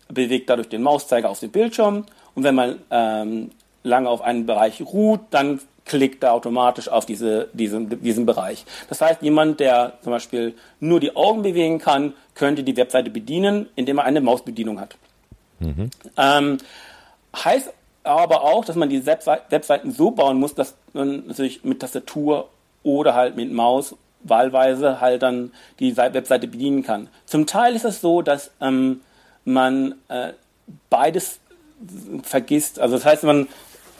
[0.08, 2.04] bewegt dadurch den Mauszeiger auf den Bildschirm.
[2.34, 3.50] Und wenn man ähm,
[3.82, 8.66] lange auf einen Bereich ruht, dann klickt er automatisch auf diese, diesen, diesen Bereich.
[8.90, 13.70] Das heißt, jemand, der zum Beispiel nur die Augen bewegen kann, könnte die Webseite bedienen,
[13.74, 14.96] indem er eine Mausbedienung hat.
[15.58, 15.90] Mhm.
[16.16, 16.58] Ähm,
[17.36, 22.48] heißt aber auch, dass man die Webseiten so bauen muss, dass man natürlich mit Tastatur
[22.82, 27.08] oder halt mit Maus wahlweise halt dann die Webseite bedienen kann.
[27.26, 29.00] Zum Teil ist es so, dass ähm,
[29.44, 30.32] man äh,
[30.90, 31.40] beides
[32.22, 32.78] vergisst.
[32.78, 33.48] Also das heißt, man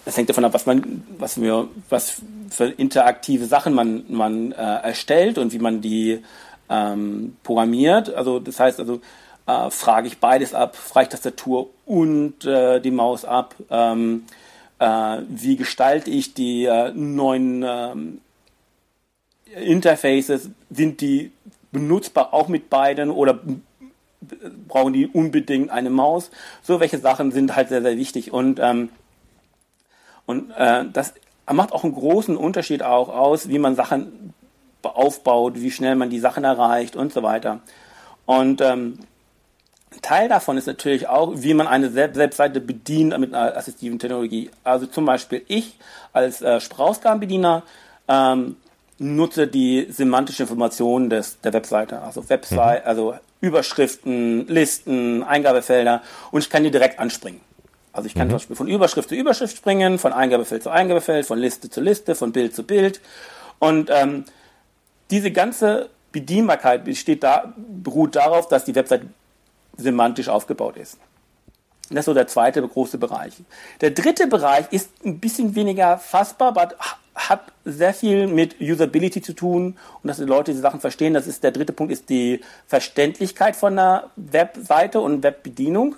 [0.05, 4.57] es hängt davon ab, was man, was mir, was für interaktive Sachen man, man äh,
[4.57, 6.23] erstellt und wie man die
[6.69, 8.13] ähm, programmiert.
[8.15, 9.01] Also das heißt also,
[9.51, 13.55] äh, frage ich beides ab, frage ich Tastatur und äh, die Maus ab.
[13.71, 14.25] Ähm,
[14.79, 18.21] äh, wie gestalte ich die äh, neuen ähm,
[19.55, 21.33] Interfaces, sind die
[21.73, 23.39] benutzbar auch mit beiden oder
[24.69, 26.31] brauchen die unbedingt eine Maus?
[26.63, 28.91] So welche Sachen sind halt sehr, sehr wichtig und, ähm,
[30.27, 31.15] und äh, das
[31.51, 34.33] macht auch einen großen Unterschied auch aus, wie man Sachen
[34.83, 37.61] aufbaut, wie schnell man die Sachen erreicht und so weiter.
[38.25, 38.99] Und ähm,
[40.03, 44.51] Teil davon ist natürlich auch, wie man eine Webseite bedient mit einer assistiven Technologie.
[44.63, 45.79] Also zum Beispiel ich
[46.13, 47.65] als äh, Sprachausgabenbediener
[48.09, 48.57] ähm,
[48.99, 52.89] nutze die semantische Information des, der Webseite, also Website, mhm.
[52.89, 57.41] also Überschriften, Listen, Eingabefelder und ich kann die direkt anspringen.
[57.93, 58.33] Also ich kann mhm.
[58.33, 62.15] zum Beispiel von Überschrift zu Überschrift springen, von Eingabefeld zu Eingabefeld, von Liste zu Liste,
[62.15, 63.01] von Bild zu Bild.
[63.59, 64.25] Und ähm,
[65.11, 69.03] diese ganze Bedienbarkeit besteht da, beruht darauf, dass die Website
[69.83, 70.99] semantisch aufgebaut ist.
[71.91, 73.35] Das ist so der zweite große Bereich.
[73.81, 76.75] Der dritte Bereich ist ein bisschen weniger fassbar, aber
[77.15, 81.15] hat sehr viel mit Usability zu tun und dass die Leute diese Sachen verstehen.
[81.15, 85.97] Das ist der dritte Punkt, ist die Verständlichkeit von einer Webseite und Webbedienung.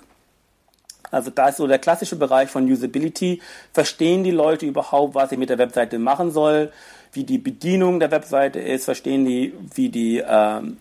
[1.11, 3.41] Also da ist so der klassische Bereich von Usability.
[3.71, 6.71] Verstehen die Leute überhaupt, was sie mit der Webseite machen soll,
[7.13, 10.77] wie die Bedienung der Webseite ist, verstehen die, wie die ähm,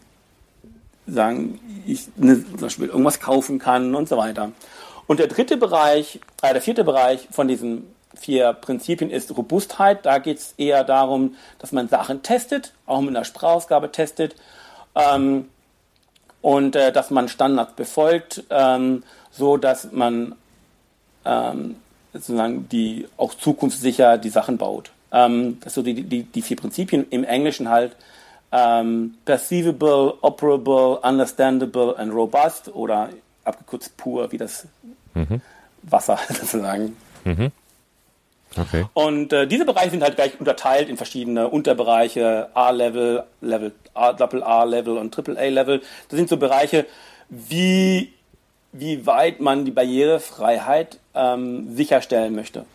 [1.07, 4.53] sagen, ich ne, zum Beispiel irgendwas kaufen kann und so weiter.
[5.07, 7.85] Und der dritte Bereich, äh, der vierte Bereich von diesen
[8.15, 10.07] vier Prinzipien ist Robustheit.
[10.07, 14.37] Da geht es eher darum, dass man Sachen testet, auch mit einer Sprachausgabe testet
[14.95, 15.49] ähm,
[16.41, 20.35] und äh, dass man Standards befolgt, ähm, so dass man
[21.25, 21.77] ähm,
[22.13, 24.91] sozusagen die auch zukunftssicher die Sachen baut.
[25.11, 27.97] Ähm, das sind so die, die, die vier Prinzipien im Englischen halt
[28.53, 33.09] ähm, perceivable, operable, understandable and robust oder
[33.45, 34.67] abgekürzt pur, wie das
[35.15, 35.41] mhm.
[35.83, 36.97] Wasser sozusagen.
[37.25, 37.51] Mhm.
[38.57, 38.85] Okay.
[38.93, 45.15] Und äh, diese Bereiche sind halt gleich unterteilt in verschiedene Unterbereiche, A-Level, Level, A-Level und
[45.15, 45.81] Triple A-Level.
[46.11, 46.87] Das sind so Bereiche,
[47.31, 48.13] wie,
[48.73, 52.67] wie weit man die Barrierefreiheit ähm, sicherstellen möchte.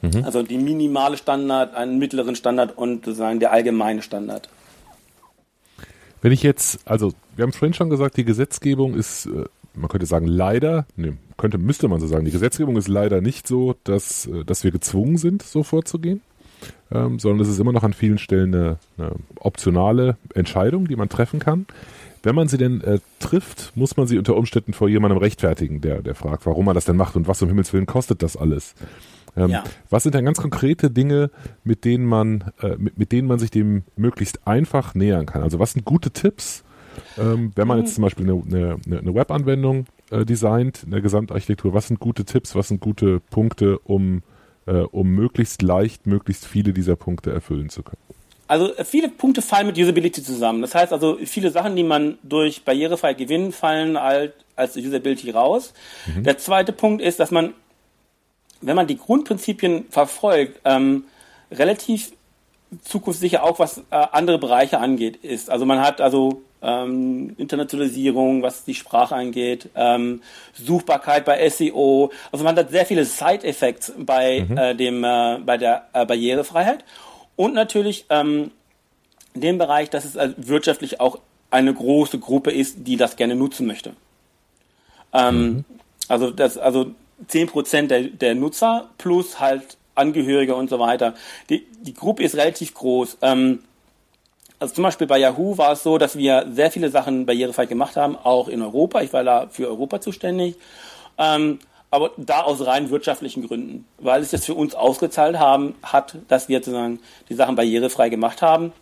[0.00, 0.24] Mhm.
[0.24, 4.48] Also die minimale Standard, einen mittleren Standard und sozusagen der allgemeine Standard.
[6.22, 10.06] Wenn ich jetzt, also wir haben vorhin schon gesagt, die Gesetzgebung ist, äh, man könnte
[10.06, 14.26] sagen, leider, nee, könnte, müsste man so sagen, die Gesetzgebung ist leider nicht so, dass,
[14.26, 16.22] äh, dass wir gezwungen sind, so vorzugehen,
[16.90, 21.08] ähm, sondern es ist immer noch an vielen Stellen eine, eine optionale Entscheidung, die man
[21.08, 21.66] treffen kann.
[22.22, 26.02] Wenn man sie denn äh, trifft, muss man sie unter Umständen vor jemandem rechtfertigen, der,
[26.02, 28.74] der fragt, warum man das denn macht und was um Himmels Willen kostet das alles.
[29.36, 29.64] Ähm, ja.
[29.90, 31.30] Was sind denn ganz konkrete Dinge,
[31.64, 35.42] mit denen man, äh, mit, mit, denen man sich dem möglichst einfach nähern kann?
[35.42, 36.64] Also was sind gute Tipps,
[37.18, 41.74] ähm, wenn man jetzt zum Beispiel eine, eine, eine Webanwendung äh, designt, eine Gesamtarchitektur?
[41.74, 42.54] Was sind gute Tipps?
[42.54, 44.22] Was sind gute Punkte, um,
[44.66, 48.00] äh, um möglichst leicht, möglichst viele dieser Punkte erfüllen zu können?
[48.48, 50.62] Also äh, viele Punkte fallen mit Usability zusammen.
[50.62, 55.74] Das heißt also, viele Sachen, die man durch barrierefrei gewinnen, fallen halt als Usability raus.
[56.06, 56.24] Mhm.
[56.24, 57.52] Der zweite Punkt ist, dass man
[58.60, 61.04] wenn man die Grundprinzipien verfolgt, ähm,
[61.50, 62.12] relativ
[62.82, 65.50] zukunftssicher auch was äh, andere Bereiche angeht ist.
[65.50, 70.22] Also man hat also ähm, Internationalisierung, was die Sprache angeht, ähm,
[70.54, 72.10] Suchbarkeit bei SEO.
[72.32, 74.56] Also man hat sehr viele Side-Effects bei mhm.
[74.56, 76.84] äh, dem äh, bei der äh, Barrierefreiheit
[77.36, 78.50] und natürlich ähm,
[79.34, 81.18] in dem Bereich, dass es äh, wirtschaftlich auch
[81.50, 83.92] eine große Gruppe ist, die das gerne nutzen möchte.
[85.12, 85.64] Ähm, mhm.
[86.08, 86.92] Also das also
[87.30, 91.14] 10% der, der Nutzer plus halt Angehörige und so weiter.
[91.48, 93.18] Die, die Gruppe ist relativ groß.
[93.22, 93.60] Ähm,
[94.58, 97.96] also zum Beispiel bei Yahoo war es so, dass wir sehr viele Sachen barrierefrei gemacht
[97.96, 99.00] haben, auch in Europa.
[99.00, 100.56] Ich war da für Europa zuständig.
[101.18, 101.58] Ähm,
[101.90, 106.48] aber da aus rein wirtschaftlichen Gründen, weil es jetzt für uns ausgezahlt haben, hat, dass
[106.48, 108.72] wir sozusagen die Sachen barrierefrei gemacht haben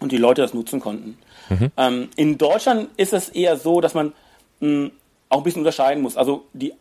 [0.00, 1.18] und die Leute das nutzen konnten.
[1.48, 1.72] Mhm.
[1.76, 4.12] Ähm, in Deutschland ist es eher so, dass man
[4.60, 4.90] mh, hm,
[5.28, 6.16] auch ein bisschen unterscheiden muss.
[6.16, 6.72] Also die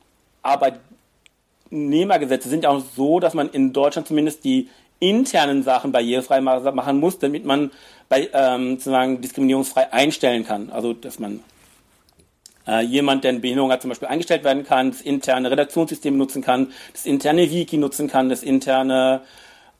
[0.45, 6.99] Arbeitnehmergesetze sind ja auch so, dass man in Deutschland zumindest die internen Sachen barrierefrei machen
[6.99, 7.71] muss, damit man
[8.07, 10.69] bei ähm, sozusagen diskriminierungsfrei einstellen kann.
[10.69, 11.41] Also dass man
[12.67, 16.41] äh, jemand, der eine Behinderung hat, zum Beispiel eingestellt werden kann, das interne Redaktionssystem nutzen
[16.41, 19.21] kann, das interne Wiki nutzen kann, das interne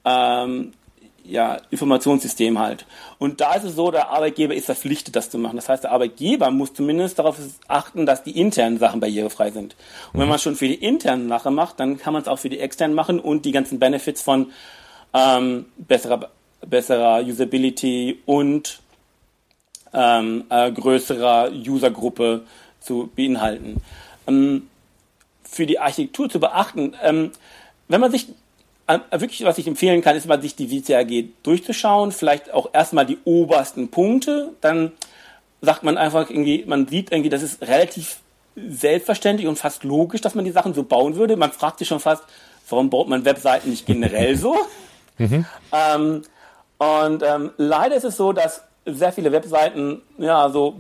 [0.04, 0.73] ähm,
[1.27, 2.85] ja, Informationssystem halt.
[3.17, 5.55] Und da ist es so, der Arbeitgeber ist verpflichtet, das zu machen.
[5.55, 9.75] Das heißt, der Arbeitgeber muss zumindest darauf achten, dass die internen Sachen barrierefrei sind.
[10.13, 12.39] Und wenn man es schon für die internen Sachen macht, dann kann man es auch
[12.39, 14.51] für die externen machen und die ganzen Benefits von
[15.13, 16.29] ähm, besserer,
[16.65, 18.81] besserer Usability und
[19.93, 22.43] ähm, äh, größerer Usergruppe
[22.79, 23.81] zu beinhalten.
[24.27, 24.67] Ähm,
[25.43, 27.31] für die Architektur zu beachten, ähm,
[27.88, 28.27] wenn man sich
[28.87, 33.17] wirklich, was ich empfehlen kann, ist mal sich die WCAG durchzuschauen, vielleicht auch erstmal die
[33.25, 34.91] obersten Punkte, dann
[35.61, 38.17] sagt man einfach irgendwie, man sieht irgendwie, das ist relativ
[38.55, 41.35] selbstverständlich und fast logisch, dass man die Sachen so bauen würde.
[41.35, 42.23] Man fragt sich schon fast,
[42.69, 44.55] warum baut man Webseiten nicht generell so?
[45.17, 45.45] Mhm.
[45.71, 46.23] Ähm,
[46.77, 50.77] und ähm, leider ist es so, dass sehr viele Webseiten, ja, so,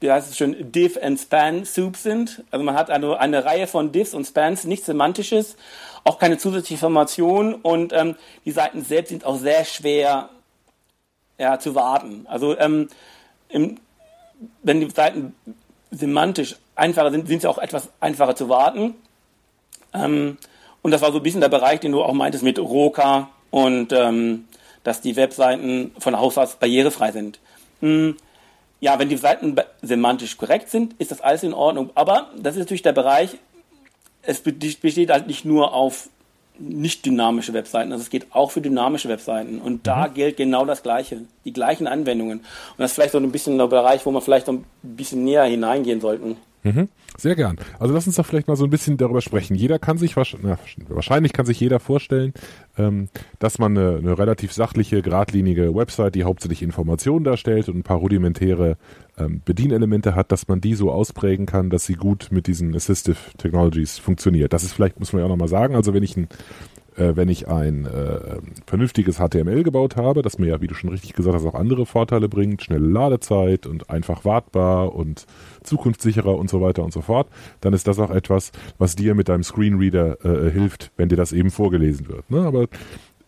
[0.00, 2.42] wie heißt es schön, Div and Span Soup sind.
[2.50, 5.56] Also man hat eine, eine Reihe von Divs und Spans, nichts Semantisches
[6.04, 10.30] auch keine zusätzliche Information und ähm, die Seiten selbst sind auch sehr schwer
[11.38, 12.26] ja, zu warten.
[12.28, 12.88] Also ähm,
[13.48, 13.78] im,
[14.62, 15.34] wenn die Seiten
[15.90, 18.94] semantisch einfacher sind, sind sie auch etwas einfacher zu warten.
[19.92, 20.38] Ähm,
[20.82, 23.92] und das war so ein bisschen der Bereich, den du auch meintest mit Roka und
[23.92, 24.46] ähm,
[24.82, 27.38] dass die Webseiten von Haus aus barrierefrei sind.
[27.80, 28.16] Hm,
[28.80, 31.90] ja, wenn die Seiten semantisch korrekt sind, ist das alles in Ordnung.
[31.94, 33.36] Aber das ist natürlich der Bereich,
[34.22, 36.08] es besteht halt nicht nur auf
[36.58, 37.92] nicht dynamische Webseiten.
[37.92, 39.60] Also es geht auch für dynamische Webseiten.
[39.60, 40.14] Und da mhm.
[40.14, 42.40] gilt genau das Gleiche, die gleichen Anwendungen.
[42.40, 45.24] Und das ist vielleicht so ein bisschen der Bereich, wo wir vielleicht so ein bisschen
[45.24, 46.36] näher hineingehen sollten.
[46.62, 46.88] Mhm.
[47.16, 47.56] Sehr gern.
[47.78, 49.54] Also lass uns doch vielleicht mal so ein bisschen darüber sprechen.
[49.54, 52.34] Jeder kann sich, na, wahrscheinlich kann sich jeder vorstellen,
[52.76, 57.82] ähm, dass man eine, eine, relativ sachliche, geradlinige Website, die hauptsächlich Informationen darstellt und ein
[57.82, 58.76] paar rudimentäre
[59.18, 63.16] ähm, Bedienelemente hat, dass man die so ausprägen kann, dass sie gut mit diesen Assistive
[63.38, 64.52] Technologies funktioniert.
[64.52, 66.28] Das ist vielleicht, muss man ja auch nochmal sagen, also wenn ich ein
[67.00, 70.90] äh, wenn ich ein äh, vernünftiges HTML gebaut habe, das mir ja, wie du schon
[70.90, 75.26] richtig gesagt hast, auch andere Vorteile bringt, schnelle Ladezeit und einfach wartbar und
[75.62, 77.28] zukunftssicherer und so weiter und so fort,
[77.60, 81.32] dann ist das auch etwas, was dir mit deinem Screenreader äh, hilft, wenn dir das
[81.32, 82.30] eben vorgelesen wird.
[82.30, 82.42] Ne?
[82.42, 82.66] Aber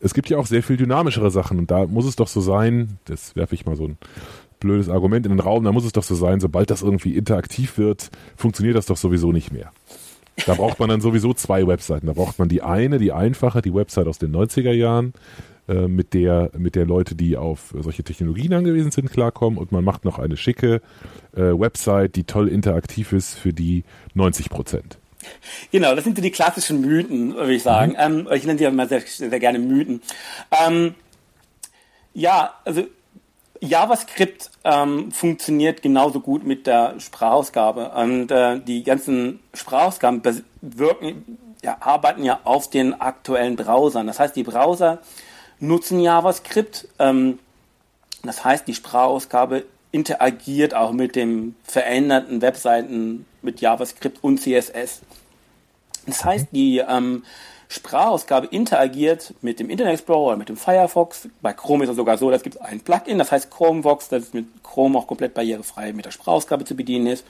[0.00, 2.98] es gibt ja auch sehr viel dynamischere Sachen und da muss es doch so sein,
[3.06, 3.96] das werfe ich mal so ein
[4.60, 7.78] blödes Argument in den Raum, da muss es doch so sein, sobald das irgendwie interaktiv
[7.78, 9.72] wird, funktioniert das doch sowieso nicht mehr.
[10.46, 12.06] Da braucht man dann sowieso zwei Webseiten.
[12.06, 15.12] Da braucht man die eine, die einfache, die Website aus den 90er Jahren,
[15.68, 19.58] äh, mit der, mit der Leute, die auf solche Technologien angewiesen sind, klarkommen.
[19.58, 20.80] Und man macht noch eine schicke
[21.34, 24.98] äh, Website, die toll interaktiv ist für die 90 Prozent.
[25.70, 27.92] Genau, das sind so die klassischen Mythen, würde ich sagen.
[27.92, 28.26] Mhm.
[28.26, 30.02] Ähm, ich nenne sie ja immer sehr, sehr gerne Mythen.
[30.50, 30.94] Ähm,
[32.14, 32.84] ja, also
[33.62, 37.90] JavaScript ähm, funktioniert genauso gut mit der Sprachausgabe.
[37.90, 40.20] Und äh, die ganzen Sprachausgaben
[40.60, 44.08] wirken, ja, arbeiten ja auf den aktuellen Browsern.
[44.08, 44.98] Das heißt, die Browser
[45.60, 46.88] nutzen JavaScript.
[46.98, 47.38] Ähm,
[48.24, 55.02] das heißt, die Sprachausgabe interagiert auch mit dem veränderten Webseiten mit JavaScript und CSS.
[56.06, 57.22] Das heißt, die ähm,
[57.72, 61.28] Sprachausgabe interagiert mit dem Internet Explorer, mit dem Firefox.
[61.40, 64.32] Bei Chrome ist es sogar so, da gibt es ein Plugin, das heißt Chromevox, das
[64.32, 67.24] mit Chrome auch komplett barrierefrei mit der Sprachausgabe zu bedienen ist.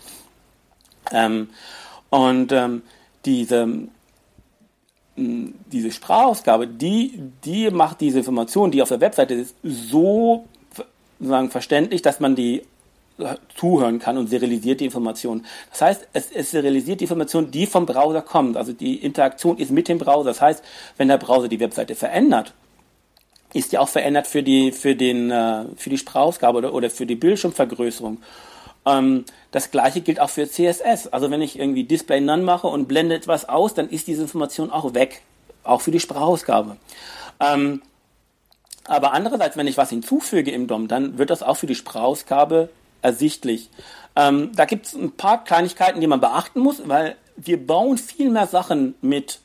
[1.12, 1.50] Ähm,
[2.10, 2.82] und ähm,
[3.24, 3.68] diese,
[5.16, 10.44] diese Sprachausgabe, die, die macht diese Information, die auf der Webseite ist, so
[11.22, 12.62] sozusagen verständlich, dass man die
[13.54, 15.44] zuhören kann und serialisiert die Information.
[15.70, 18.56] Das heißt, es, es serialisiert die Information, die vom Browser kommt.
[18.56, 20.30] Also die Interaktion ist mit dem Browser.
[20.30, 20.64] Das heißt,
[20.96, 22.54] wenn der Browser die Webseite verändert,
[23.54, 27.06] ist die auch verändert für die, für den, äh, für die Sprachausgabe oder, oder für
[27.06, 28.18] die Bildschirmvergrößerung.
[28.86, 31.08] Ähm, das gleiche gilt auch für CSS.
[31.08, 34.70] Also wenn ich irgendwie Display None mache und blende etwas aus, dann ist diese Information
[34.70, 35.22] auch weg.
[35.64, 36.76] Auch für die Sprachausgabe.
[37.40, 37.82] Ähm,
[38.84, 42.68] aber andererseits, wenn ich was hinzufüge im DOM, dann wird das auch für die Sprachausgabe
[43.02, 43.68] ersichtlich.
[44.16, 48.30] Ähm, da gibt es ein paar Kleinigkeiten, die man beachten muss, weil wir bauen viel
[48.30, 49.40] mehr Sachen mit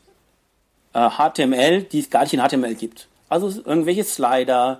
[0.94, 3.08] äh, HTML, die es gar nicht in HTML gibt.
[3.30, 4.80] Also irgendwelche Slider,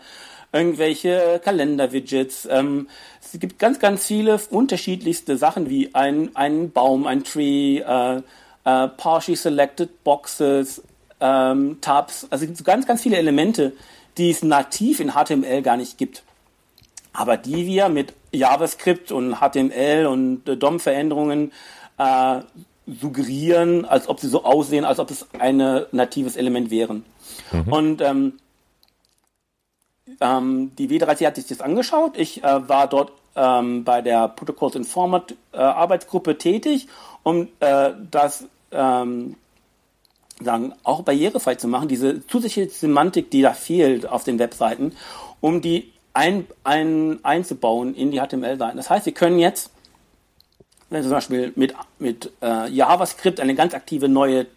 [0.54, 2.48] irgendwelche Kalender-Widgets.
[2.50, 2.88] Ähm,
[3.22, 8.88] es gibt ganz, ganz viele unterschiedlichste Sachen wie ein, ein Baum, ein Tree, äh, äh,
[8.90, 10.82] partially selected Boxes,
[11.20, 12.28] ähm, Tabs.
[12.30, 13.74] Also es gibt ganz, ganz viele Elemente,
[14.18, 16.24] die es nativ in HTML gar nicht gibt
[17.18, 21.52] aber die wir mit JavaScript und HTML und DOM-Veränderungen
[21.98, 22.40] äh,
[22.88, 25.58] suggerieren, als ob sie so aussehen, als ob es ein
[25.92, 27.04] natives Element wären.
[27.52, 27.74] Mhm.
[27.74, 28.34] Und ähm,
[30.22, 32.18] ähm, die W3C hat sich das angeschaut.
[32.18, 36.88] Ich äh, war dort ähm, bei der Protocols in Format äh, Arbeitsgruppe tätig,
[37.24, 39.36] um äh, das ähm,
[40.42, 44.94] sagen, auch barrierefrei zu machen, diese zusätzliche Semantik, die da fehlt auf den Webseiten,
[45.42, 48.76] um die ein, ein, einzubauen in die HTML-Seiten.
[48.76, 49.72] Das heißt, Sie können jetzt,
[50.90, 54.48] wenn Sie zum Beispiel mit, mit äh, JavaScript eine ganz aktive neue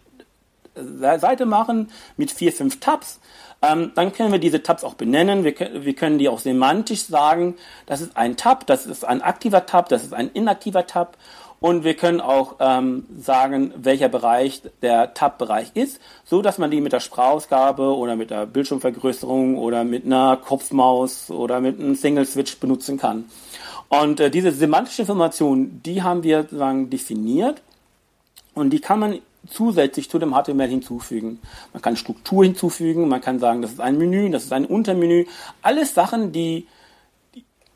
[0.73, 3.19] äh, Seite machen mit vier, fünf Tabs,
[3.61, 5.43] ähm, dann können wir diese Tabs auch benennen.
[5.43, 9.67] Wir, wir können die auch semantisch sagen, das ist ein Tab, das ist ein aktiver
[9.67, 11.15] Tab, das ist ein inaktiver Tab
[11.61, 16.81] und wir können auch ähm, sagen, welcher Bereich der Tab-Bereich ist, so dass man die
[16.81, 22.57] mit der Sprachausgabe oder mit der Bildschirmvergrößerung oder mit einer Kopfmaus oder mit einem Single-Switch
[22.57, 23.25] benutzen kann.
[23.89, 27.61] Und äh, diese semantische Information, die haben wir sozusagen definiert
[28.55, 31.39] und die kann man zusätzlich zu dem HTML hinzufügen.
[31.73, 35.25] Man kann Struktur hinzufügen, man kann sagen, das ist ein Menü, das ist ein Untermenü.
[35.61, 36.65] Alles Sachen, die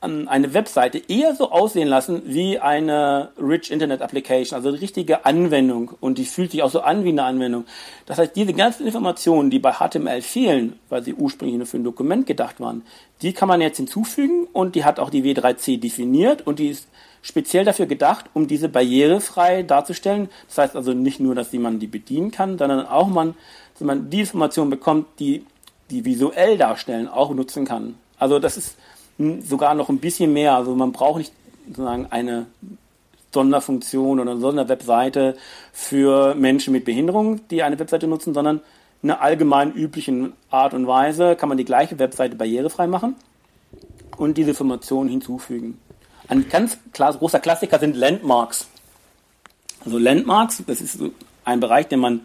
[0.06, 5.92] eine Webseite eher so aussehen lassen wie eine Rich Internet Application, also eine richtige Anwendung
[6.00, 7.66] und die fühlt sich auch so an wie eine Anwendung.
[8.06, 11.84] Das heißt, diese ganzen Informationen, die bei HTML fehlen, weil sie ursprünglich nur für ein
[11.84, 12.84] Dokument gedacht waren,
[13.22, 16.88] die kann man jetzt hinzufügen und die hat auch die W3C definiert und die ist
[17.22, 20.30] speziell dafür gedacht, um diese barrierefrei darzustellen.
[20.48, 23.34] Das heißt also nicht nur, dass man die bedienen kann, sondern auch man,
[23.74, 25.44] dass man die Informationen bekommt, die
[25.90, 27.96] die visuell darstellen, auch nutzen kann.
[28.18, 28.78] Also das ist
[29.18, 30.56] sogar noch ein bisschen mehr.
[30.56, 31.34] Also man braucht nicht
[31.68, 32.48] sozusagen eine
[33.34, 35.36] Sonderfunktion oder eine Sonderwebseite
[35.74, 38.62] für Menschen mit Behinderung, die eine Webseite nutzen, sondern
[39.04, 43.16] einer allgemein üblichen Art und Weise kann man die gleiche Webseite barrierefrei machen
[44.18, 45.80] und diese Informationen hinzufügen.
[46.28, 48.68] Ein ganz großer Klassiker sind Landmarks.
[49.84, 51.00] Also Landmarks, das ist
[51.44, 52.22] ein Bereich, den man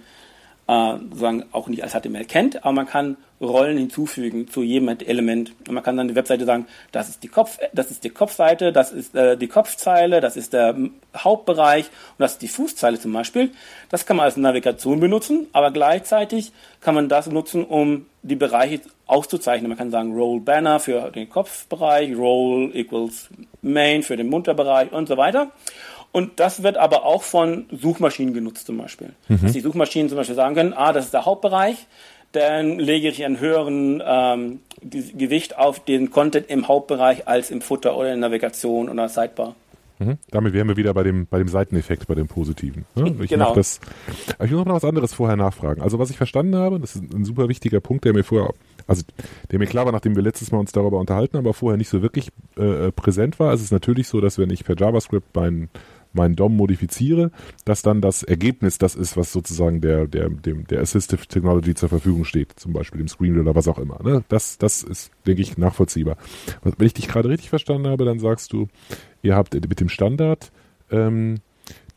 [0.71, 5.53] äh, sozusagen auch nicht als HTML kennt, aber man kann Rollen hinzufügen zu jedem Element.
[5.67, 8.71] Und man kann dann die Webseite sagen, das ist die Kopf, das ist die Kopfseite,
[8.71, 10.77] das ist äh, die Kopfzeile, das ist der
[11.17, 13.51] Hauptbereich und das ist die Fußzeile zum Beispiel.
[13.89, 18.83] Das kann man als Navigation benutzen, aber gleichzeitig kann man das nutzen, um die Bereiche
[19.07, 19.71] auszuzeichnen.
[19.71, 23.29] Man kann sagen Roll Banner für den Kopfbereich, Roll equals
[23.63, 25.51] Main für den Munterbereich und so weiter.
[26.13, 29.11] Und das wird aber auch von Suchmaschinen genutzt zum Beispiel.
[29.29, 29.43] Mhm.
[29.43, 31.87] Dass die Suchmaschinen zum Beispiel sagen können, ah, das ist der Hauptbereich,
[32.33, 37.97] dann lege ich einen höheren ähm, Gewicht auf den Content im Hauptbereich als im Footer
[37.97, 39.55] oder in Navigation oder Sidebar.
[40.01, 40.17] Mhm.
[40.31, 42.87] Damit wären wir wieder bei dem, bei dem Seiteneffekt, bei dem Positiven.
[42.95, 43.15] Ne?
[43.21, 43.55] Ich genau.
[43.55, 43.81] das,
[44.43, 45.83] ich muss noch was anderes vorher nachfragen.
[45.83, 48.55] Also was ich verstanden habe, das ist ein super wichtiger Punkt, der mir vorher,
[48.87, 49.03] also
[49.51, 52.01] der mir klar war, nachdem wir letztes Mal uns darüber unterhalten aber vorher nicht so
[52.01, 53.53] wirklich äh, äh präsent war.
[53.53, 55.69] Es ist natürlich so, dass wenn ich per JavaScript meinen
[56.13, 57.31] meinen DOM modifiziere,
[57.65, 61.89] dass dann das Ergebnis das ist, was sozusagen der, der, dem, der Assistive Technology zur
[61.89, 64.01] Verfügung steht, zum Beispiel dem Screen oder was auch immer.
[64.03, 64.25] Ne?
[64.29, 66.17] Das, das ist, denke ich, nachvollziehbar.
[66.63, 68.69] Wenn ich dich gerade richtig verstanden habe, dann sagst du,
[69.23, 70.51] ihr habt mit dem Standard
[70.91, 71.37] ähm,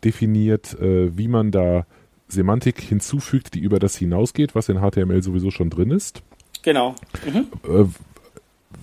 [0.04, 1.86] definiert, äh, wie man da
[2.28, 6.24] Semantik hinzufügt, die über das hinausgeht, was in HTML sowieso schon drin ist.
[6.64, 6.96] Genau.
[7.26, 7.94] Mhm.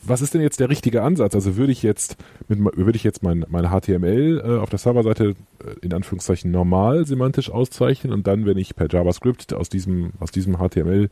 [0.03, 1.35] Was ist denn jetzt der richtige Ansatz?
[1.35, 2.17] Also würde ich jetzt
[2.49, 5.35] mit, würde ich jetzt mein, meine HTML äh, auf der Serverseite äh,
[5.83, 10.57] in Anführungszeichen normal semantisch auszeichnen und dann, wenn ich per JavaScript aus diesem, aus diesem
[10.57, 11.09] HTML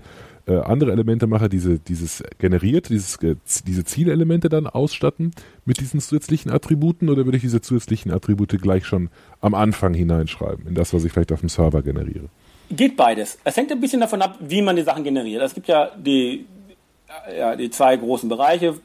[0.46, 5.32] äh, andere Elemente mache, diese, dieses generiert, dieses, äh, diese Zielelemente dann ausstatten
[5.64, 9.10] mit diesen zusätzlichen Attributen oder würde ich diese zusätzlichen Attribute gleich schon
[9.40, 12.28] am Anfang hineinschreiben, in das, was ich vielleicht auf dem Server generiere?
[12.70, 13.38] Geht beides.
[13.44, 15.42] Es hängt ein bisschen davon ab, wie man die Sachen generiert.
[15.42, 16.46] Es gibt ja die
[17.36, 18.80] ja, die zwei großen Bereiche.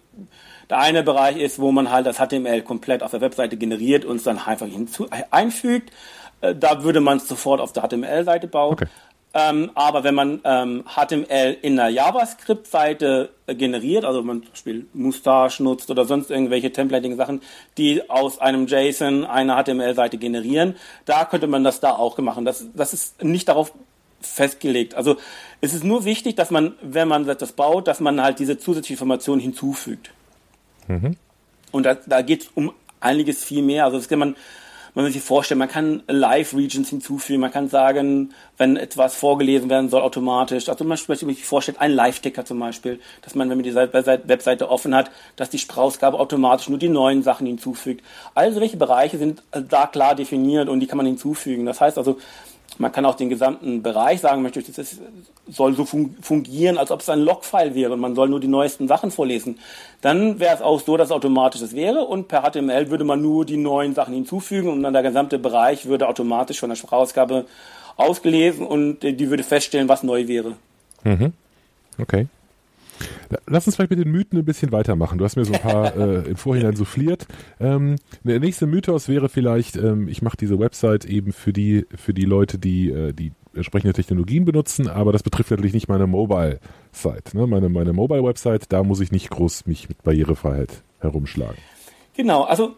[0.70, 4.18] Der eine Bereich ist, wo man halt das HTML komplett auf der Webseite generiert und
[4.18, 5.92] es dann einfach hinzu, einfügt.
[6.42, 8.74] Äh, da würde man es sofort auf der HTML-Seite bauen.
[8.74, 8.88] Okay.
[9.36, 14.52] Ähm, aber wenn man ähm, HTML in einer JavaScript-Seite äh, generiert, also wenn man zum
[14.52, 17.42] Beispiel Mustache nutzt oder sonst irgendwelche Templating-Sachen,
[17.78, 22.46] die aus einem JSON eine HTML-Seite generieren, da könnte man das da auch machen.
[22.46, 23.74] Das, das ist nicht darauf
[24.26, 24.96] festgelegt.
[24.96, 25.18] Also
[25.62, 28.94] es ist nur wichtig, dass man, wenn man das baut, dass man halt diese zusätzliche
[28.94, 30.12] Information hinzufügt.
[30.88, 31.16] Mhm.
[31.72, 33.86] Und da, da geht es um einiges viel mehr.
[33.86, 34.36] Also das kann man,
[34.96, 39.90] man muss sich vorstellen, man kann Live-Regions hinzufügen, man kann sagen, wenn etwas vorgelesen werden
[39.90, 40.70] soll, automatisch.
[40.70, 44.94] Also man sich vorstellt, ein Live-Ticker zum Beispiel, dass man, wenn man die Webseite offen
[44.94, 48.04] hat, dass die Sprachausgabe automatisch nur die neuen Sachen hinzufügt.
[48.36, 51.66] Also welche Bereiche sind da klar definiert und die kann man hinzufügen.
[51.66, 52.20] Das heißt also,
[52.80, 54.98] man kann auch den gesamten Bereich sagen, möchte ich, das
[55.48, 58.88] soll so fungieren, als ob es ein Logfile wäre und man soll nur die neuesten
[58.88, 59.60] Sachen vorlesen.
[60.02, 63.22] Dann wäre es auch so, dass es automatisch das wäre und per HTML würde man
[63.22, 67.46] nur die neuen Sachen hinzufügen und dann der gesamte Bereich würde automatisch von der Sprachausgabe
[67.96, 70.54] ausgelesen und die würde feststellen, was neu wäre.
[71.04, 71.34] Mhm.
[72.00, 72.28] Okay.
[73.48, 75.18] Lass uns vielleicht mit den Mythen ein bisschen weitermachen.
[75.18, 77.28] Du hast mir so ein paar äh, im Vorhinein souffliert.
[77.60, 82.14] Ähm, der nächste Mythos wäre vielleicht, ähm, ich mache diese Website eben für die, für
[82.14, 87.38] die Leute, die äh, die entsprechende Technologien benutzen, aber das betrifft natürlich nicht meine Mobile-Site.
[87.38, 87.48] Ne?
[87.48, 91.58] Meine, meine Mobile-Website, da muss ich nicht groß mich mit Barrierefreiheit herumschlagen.
[92.16, 92.76] Genau, also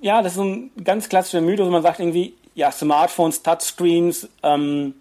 [0.00, 4.94] ja, das ist ein ganz klassischer Mythos, man sagt irgendwie, ja, Smartphones, Touchscreens, ähm,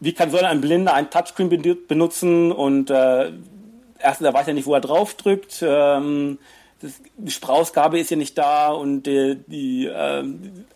[0.00, 1.48] wie kann soll ein Blinder ein Touchscreen
[1.88, 3.32] benutzen und äh,
[4.02, 5.62] erstens, er weiß ja nicht, wo er drauf drückt.
[5.62, 6.38] Ähm,
[6.80, 10.24] das, die Sprachausgabe ist ja nicht da und die, die äh,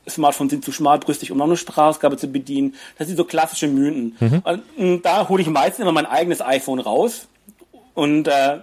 [0.09, 2.75] Smartphones sind zu schmalbrüstig, um noch eine Sprachausgabe zu bedienen.
[2.97, 4.17] Das sind so klassische Mythen.
[4.21, 4.43] Mhm.
[4.45, 7.27] Und, und, da hole ich meistens immer mein eigenes iPhone raus
[7.95, 8.59] und äh,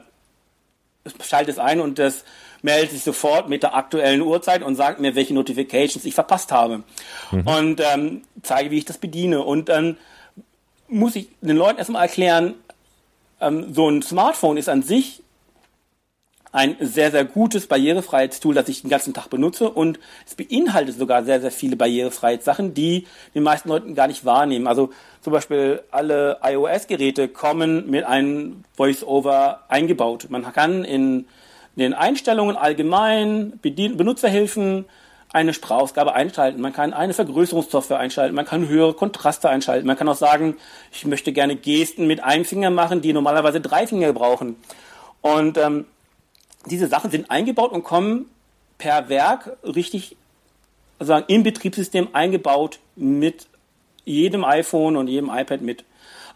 [1.22, 2.24] schalte es ein und das
[2.61, 6.84] meldet sich sofort mit der aktuellen Uhrzeit und sagt mir, welche Notifications ich verpasst habe.
[7.32, 7.47] Mhm.
[7.47, 9.43] Und ähm, zeige, wie ich das bediene.
[9.43, 9.97] Und dann
[10.88, 12.53] muss ich den Leuten erstmal erklären,
[13.43, 15.23] ähm, so ein Smartphone ist an sich
[16.53, 21.23] ein sehr, sehr gutes Barrierefreiheitstool, das ich den ganzen Tag benutze und es beinhaltet sogar
[21.23, 24.67] sehr, sehr viele Barrierefreiheitssachen, die die meisten Leuten gar nicht wahrnehmen.
[24.67, 24.91] Also
[25.21, 30.27] zum Beispiel alle iOS-Geräte kommen mit einem Voice-Over eingebaut.
[30.29, 31.25] Man kann in
[31.75, 34.85] den Einstellungen allgemein Bedien Benutzerhilfen
[35.34, 40.07] eine Sprachausgabe einschalten, man kann eine Vergrößerungssoftware einschalten, man kann höhere Kontraste einschalten, man kann
[40.07, 40.57] auch sagen,
[40.91, 44.55] ich möchte gerne Gesten mit einem Finger machen, die normalerweise drei Finger brauchen.
[45.21, 45.86] Und ähm,
[46.67, 48.29] diese Sachen sind eingebaut und kommen
[48.77, 50.15] per Werk richtig
[50.99, 53.47] sagen, im Betriebssystem eingebaut mit
[54.05, 55.84] jedem iPhone und jedem iPad mit.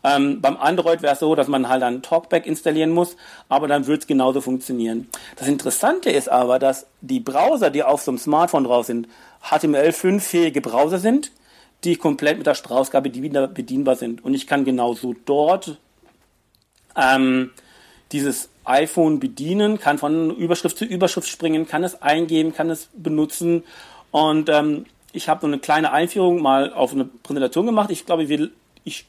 [0.04, 3.18] Ähm, beim Android wäre es so, dass man halt dann Talkback installieren muss,
[3.50, 5.08] aber dann wird es genauso funktionieren.
[5.36, 9.08] Das Interessante ist aber, dass die Browser, die auf so einem Smartphone drauf sind,
[9.44, 11.32] HTML5-fähige Browser sind,
[11.84, 14.24] die komplett mit der Sprachausgabe bedienbar sind.
[14.24, 15.78] Und ich kann genauso dort
[16.96, 17.52] ähm,
[18.12, 23.64] dieses iPhone bedienen, kann von Überschrift zu Überschrift springen, kann es eingeben, kann es benutzen.
[24.12, 27.92] Und ähm, ich habe so eine kleine Einführung mal auf eine Präsentation gemacht.
[27.92, 28.50] Ich glaube, wir,
[28.84, 29.06] ich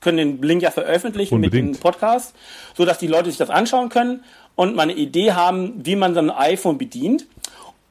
[0.00, 1.66] können den Link ja veröffentlichen Unbedingt.
[1.66, 2.34] mit dem Podcast,
[2.74, 6.14] so dass die Leute sich das anschauen können und mal eine Idee haben, wie man
[6.14, 7.26] so ein iPhone bedient.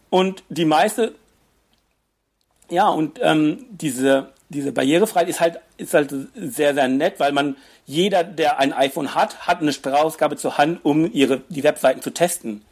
[0.10, 1.16] Und die meiste,
[2.70, 7.58] ja, und ähm, diese, diese Barrierefreiheit ist halt, ist halt sehr, sehr nett, weil man,
[7.86, 12.12] jeder, der ein iPhone hat, hat eine Sprachausgabe zur Hand, um ihre, die Webseiten zu
[12.12, 12.64] testen.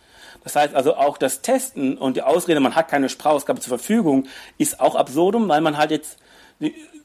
[0.44, 4.28] Das heißt also auch das Testen und die Ausrede, man hat keine Sprachausgabe zur Verfügung,
[4.58, 6.18] ist auch absurdum, weil man halt jetzt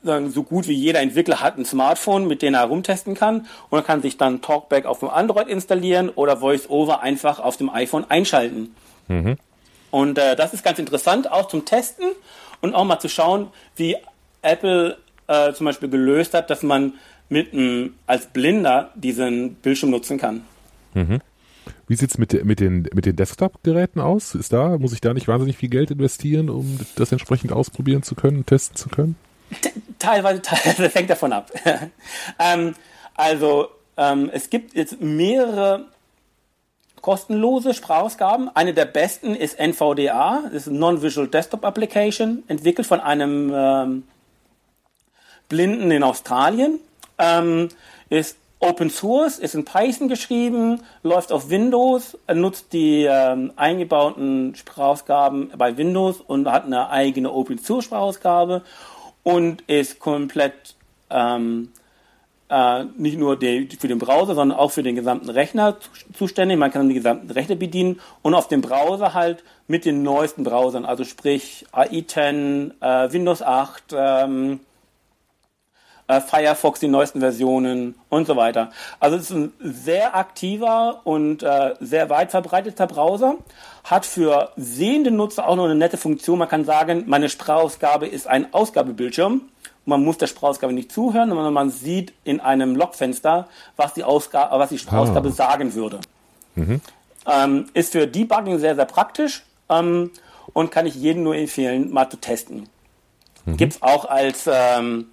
[0.03, 3.83] so gut wie jeder Entwickler hat ein Smartphone, mit dem er rumtesten kann und er
[3.83, 8.75] kann sich dann Talkback auf dem Android installieren oder VoiceOver einfach auf dem iPhone einschalten.
[9.09, 9.37] Mhm.
[9.91, 12.07] Und äh, das ist ganz interessant, auch zum Testen
[12.61, 13.97] und auch mal zu schauen, wie
[14.43, 14.97] Apple
[15.27, 16.95] äh, zum Beispiel gelöst hat, dass man
[17.29, 20.43] mit einem, als Blinder diesen Bildschirm nutzen kann.
[20.95, 21.21] Mhm.
[21.89, 24.35] Wie sieht's mit, mit den, mit den Desktop-Geräten aus?
[24.35, 28.15] Ist da, muss ich da nicht wahnsinnig viel Geld investieren, um das entsprechend ausprobieren zu
[28.15, 29.17] können, testen zu können?
[29.99, 31.51] Teilweise, teilweise hängt davon ab.
[32.39, 32.75] ähm,
[33.15, 35.87] also, ähm, es gibt jetzt mehrere
[37.01, 38.51] kostenlose Sprachausgaben.
[38.55, 44.03] Eine der besten ist NVDA, das ist Non-Visual Desktop Application, entwickelt von einem ähm,
[45.49, 46.81] Blinden in Australien.
[47.19, 47.69] Ähm,
[48.11, 55.53] ist Open Source, ist in Python geschrieben, läuft auf Windows, nutzt die ähm, eingebauten Sprachausgaben
[55.57, 58.63] bei Windows und hat eine eigene Open Source Sprachausgabe
[59.27, 60.77] und ist komplett
[61.11, 61.71] ähm,
[62.49, 65.79] äh, nicht nur die, für den Browser, sondern auch für den gesamten Rechner
[66.15, 66.57] zuständig.
[66.57, 70.85] Man kann die gesamten Rechner bedienen und auf dem Browser halt mit den neuesten Browsern,
[70.85, 74.61] also sprich AI10, äh, Windows 8, ähm,
[76.09, 78.71] äh, Firefox die neuesten Versionen und so weiter.
[79.01, 83.37] Also es ist ein sehr aktiver und äh, sehr weit verbreiteter Browser,
[83.85, 86.39] hat für sehende Nutzer auch noch eine nette Funktion.
[86.39, 89.43] Man kann sagen, meine Sprachausgabe ist ein Ausgabebildschirm.
[89.85, 94.59] Man muss der Sprachausgabe nicht zuhören, sondern man sieht in einem Logfenster, was die, Ausgabe,
[94.59, 95.33] was die Sprachausgabe ah.
[95.33, 96.01] sagen würde.
[96.57, 96.81] Mhm.
[97.27, 100.11] Ähm, ist für Debugging sehr, sehr praktisch ähm,
[100.53, 102.69] und kann ich jedem nur empfehlen, mal zu testen.
[103.45, 103.57] Mhm.
[103.57, 105.07] Gibt es auch als ähm,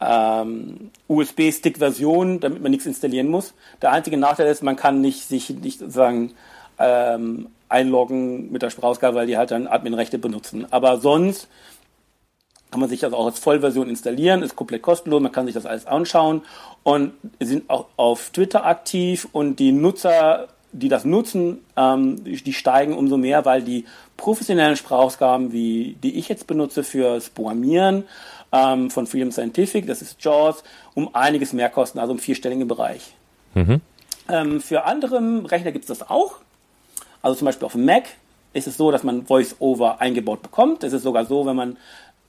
[0.00, 3.54] ähm, USB-Stick-Version, damit man nichts installieren muss.
[3.82, 6.32] Der einzige Nachteil ist, man kann nicht sich nicht sozusagen
[6.78, 10.66] ähm, einloggen mit der Sprachausgabe, weil die halt dann Admin-Rechte benutzen.
[10.70, 11.48] Aber sonst
[12.70, 15.66] kann man sich das auch als Vollversion installieren, ist komplett kostenlos, man kann sich das
[15.66, 16.42] alles anschauen
[16.82, 22.94] und sind auch auf Twitter aktiv und die Nutzer, die das nutzen, ähm, die steigen
[22.94, 23.86] umso mehr, weil die
[24.18, 28.04] professionellen Sprachausgaben, wie die ich jetzt benutze fürs Programmieren,
[28.52, 30.62] ähm, von Freedom Scientific, das ist JAWS,
[30.94, 33.14] um einiges mehr kosten, also im vierstelligen Bereich.
[33.54, 33.80] Mhm.
[34.28, 35.20] Ähm, für andere
[35.50, 36.36] Rechner gibt es das auch.
[37.22, 38.04] Also zum Beispiel auf dem Mac
[38.52, 40.84] ist es so, dass man VoiceOver eingebaut bekommt.
[40.84, 41.76] Es ist sogar so, wenn man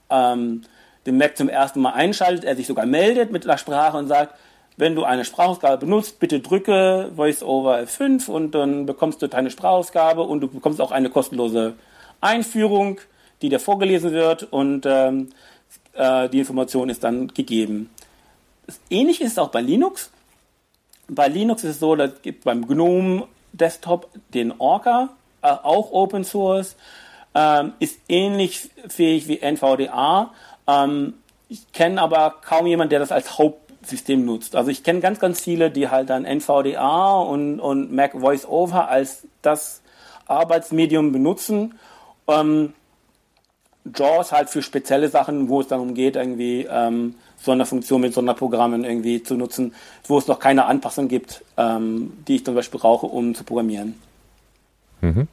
[0.09, 0.63] ähm,
[1.05, 4.35] den Mac zum ersten Mal einschaltet, er sich sogar meldet mit der Sprache und sagt,
[4.77, 10.21] wenn du eine Sprachausgabe benutzt, bitte drücke VoiceOver F5 und dann bekommst du deine Sprachausgabe
[10.21, 11.73] und du bekommst auch eine kostenlose
[12.21, 12.99] Einführung,
[13.41, 15.29] die dir vorgelesen wird und ähm,
[15.99, 17.89] äh, die Information ist dann gegeben.
[18.89, 20.11] Ähnlich ist es auch bei Linux.
[21.07, 25.09] Bei Linux ist es so, dass gibt beim GNOME Desktop den Orca,
[25.41, 26.75] äh, auch Open Source,
[27.35, 30.31] ähm, ist ähnlich fähig wie NVDA.
[30.67, 31.15] Ähm,
[31.49, 34.55] ich kenne aber kaum jemanden, der das als Hauptsystem nutzt.
[34.55, 39.27] Also ich kenne ganz, ganz viele, die halt dann NVDA und, und Mac VoiceOver als
[39.41, 39.81] das
[40.27, 41.79] Arbeitsmedium benutzen.
[42.27, 42.73] Ähm,
[43.95, 49.23] JAWS halt für spezielle Sachen, wo es darum geht, irgendwie ähm, Sonderfunktionen mit Sonderprogrammen irgendwie
[49.23, 49.73] zu nutzen,
[50.07, 53.95] wo es noch keine Anpassung gibt, ähm, die ich zum Beispiel brauche, um zu programmieren.
[55.01, 55.27] Mhm.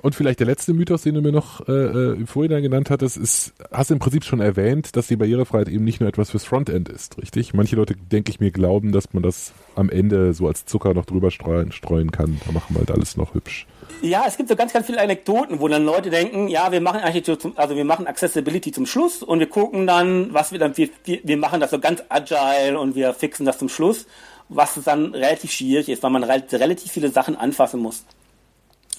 [0.00, 3.52] Und vielleicht der letzte Mythos, den du mir noch äh, äh vorhin genannt hattest, ist,
[3.72, 6.88] hast du im Prinzip schon erwähnt, dass die Barrierefreiheit eben nicht nur etwas fürs Frontend
[6.88, 7.52] ist, richtig?
[7.52, 11.04] Manche Leute, denke ich mir, glauben, dass man das am Ende so als Zucker noch
[11.04, 12.40] drüber streuen, streuen kann.
[12.46, 13.66] Da machen wir halt alles noch hübsch.
[14.00, 17.00] Ja, es gibt so ganz, ganz viele Anekdoten, wo dann Leute denken, ja, wir machen
[17.00, 20.76] Architektur zum, also wir machen Accessibility zum Schluss und wir gucken dann, was wir dann,
[20.76, 24.06] wir, wir machen das so ganz agile und wir fixen das zum Schluss,
[24.48, 28.04] was dann relativ schwierig ist, weil man relativ viele Sachen anfassen muss.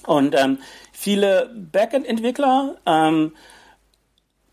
[0.06, 0.58] Und ähm,
[0.92, 3.32] viele Backend-Entwickler ähm,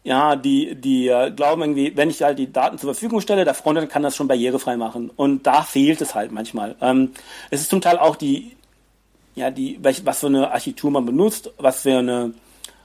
[0.08, 3.54] ja, die, die äh, glauben irgendwie, wenn ich halt die Daten zur Verfügung stelle, der
[3.54, 5.12] Frontend kann das schon barrierefrei machen.
[5.14, 6.78] Und da fehlt es halt manchmal.
[6.80, 7.12] Ähm,
[7.50, 8.56] es ist zum Teil auch die,
[9.38, 12.34] ja, die, was für eine Architektur man benutzt, was für eine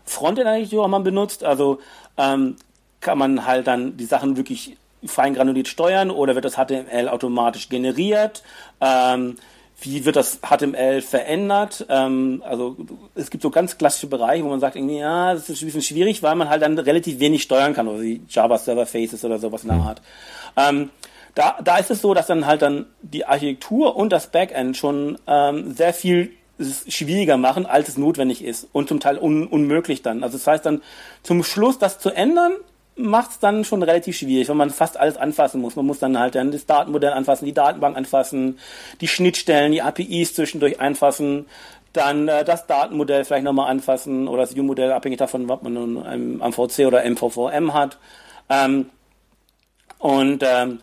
[0.05, 1.45] Frontend-Architektur man benutzt.
[1.45, 1.81] Also
[2.17, 2.57] ähm,
[3.01, 7.69] kann man halt dann die Sachen wirklich fein granuliert steuern oder wird das HTML automatisch
[7.69, 8.43] generiert?
[8.81, 9.37] Ähm,
[9.81, 11.87] wie wird das HTML verändert?
[11.89, 12.77] Ähm, also
[13.15, 15.83] es gibt so ganz klassische Bereiche, wo man sagt, irgendwie, ja, das ist ein bisschen
[15.83, 19.39] schwierig, weil man halt dann relativ wenig steuern kann, oder die Java Server Faces oder
[19.39, 20.03] sowas in der Art.
[20.57, 20.91] Ähm,
[21.35, 25.19] da, da ist es so, dass dann halt dann die Architektur und das Backend schon
[25.27, 26.31] ähm, sehr viel
[26.89, 30.23] schwieriger machen, als es notwendig ist und zum Teil un unmöglich dann.
[30.23, 30.83] Also das heißt dann
[31.23, 32.53] zum Schluss das zu ändern,
[32.97, 35.77] macht es dann schon relativ schwierig, weil man fast alles anfassen muss.
[35.77, 38.59] Man muss dann halt dann das Datenmodell anfassen, die Datenbank anfassen,
[39.01, 41.47] die Schnittstellen, die APIs zwischendurch anfassen,
[41.93, 46.07] dann äh, das Datenmodell vielleicht nochmal anfassen oder das View-Modell, abhängig davon, was man nun
[46.07, 47.99] am MVC oder MVVM hat.
[48.49, 48.91] Ähm,
[49.99, 50.81] und, ähm,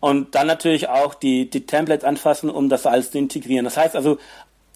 [0.00, 3.64] und dann natürlich auch die, die Templates anfassen, um das alles zu integrieren.
[3.64, 4.18] Das heißt also,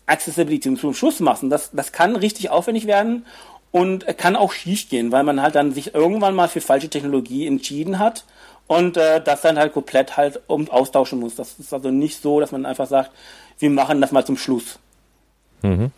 [0.07, 3.25] Accessibility zum Schluss machen, das, das kann richtig aufwendig werden
[3.71, 7.47] und kann auch schief gehen, weil man halt dann sich irgendwann mal für falsche Technologie
[7.47, 8.25] entschieden hat
[8.67, 11.35] und äh, das dann halt komplett halt um austauschen muss.
[11.35, 13.11] Das ist also nicht so, dass man einfach sagt,
[13.59, 14.79] wir machen das mal zum Schluss.
[15.63, 15.91] Mhm.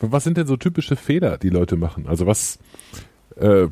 [0.00, 2.06] Was sind denn so typische Fehler, die Leute machen?
[2.08, 2.58] Also was,
[3.36, 3.68] äh,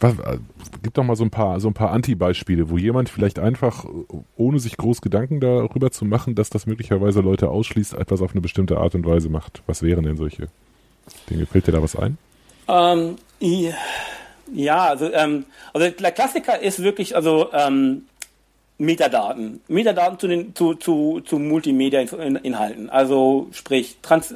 [0.00, 0.38] was äh,
[0.82, 3.84] gibt doch mal so ein paar, so ein paar Anti-Beispiele, wo jemand vielleicht einfach,
[4.36, 8.40] ohne sich groß Gedanken darüber zu machen, dass das möglicherweise Leute ausschließt, etwas auf eine
[8.40, 9.62] bestimmte Art und Weise macht.
[9.66, 10.48] Was wären denn solche?
[11.28, 11.46] Dinge.
[11.46, 12.18] Fällt dir da was ein?
[12.68, 13.16] Ähm,
[14.52, 18.02] ja, also, ähm, also der Klassiker ist wirklich, also ähm,
[18.78, 19.60] Metadaten.
[19.68, 22.88] Metadaten zu den zu, zu, zu Multimedia-Inhalten.
[22.90, 24.34] Also sprich Trans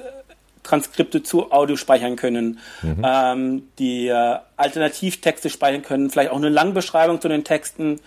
[0.65, 3.03] Transkripte zu Audio speichern können, mhm.
[3.05, 8.01] ähm, die äh, Alternativtexte speichern können, vielleicht auch eine Langbeschreibung zu den Texten.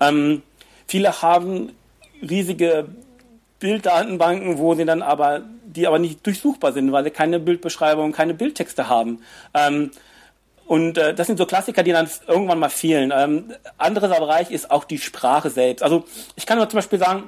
[0.00, 0.42] Ähm,
[0.86, 1.72] viele haben
[2.20, 2.86] riesige
[3.60, 8.34] Bilddatenbanken, wo sie dann aber, die aber nicht durchsuchbar sind, weil sie keine Bildbeschreibung, keine
[8.34, 9.22] Bildtexte haben.
[9.54, 9.90] Ähm,
[10.66, 13.12] und äh, das sind so Klassiker, die dann irgendwann mal fehlen.
[13.14, 15.82] Ähm, anderer Bereich ist auch die Sprache selbst.
[15.82, 16.04] Also
[16.36, 17.24] ich kann nur zum Beispiel sagen,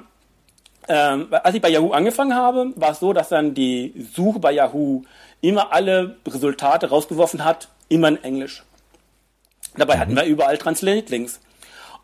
[0.87, 4.51] ähm, als ich bei Yahoo angefangen habe, war es so, dass dann die Suche bei
[4.51, 5.03] Yahoo
[5.41, 8.63] immer alle Resultate rausgeworfen hat, immer in Englisch.
[9.75, 10.17] Dabei hatten mhm.
[10.17, 11.39] wir überall Translate-Links.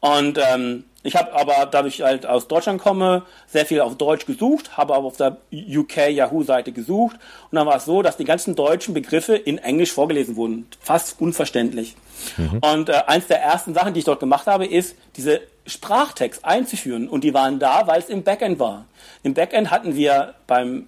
[0.01, 4.77] Und ähm, ich habe aber, dadurch halt aus Deutschland komme, sehr viel auf Deutsch gesucht,
[4.77, 7.17] habe aber auf der UK Yahoo-Seite gesucht
[7.49, 10.67] und dann war es so, dass die ganzen deutschen Begriffe in Englisch vorgelesen wurden.
[10.81, 11.95] Fast unverständlich.
[12.35, 12.59] Mhm.
[12.59, 17.07] Und äh, eins der ersten Sachen, die ich dort gemacht habe, ist, diese Sprachtext einzuführen.
[17.07, 18.85] Und die waren da, weil es im Backend war.
[19.23, 20.87] Im Backend hatten wir beim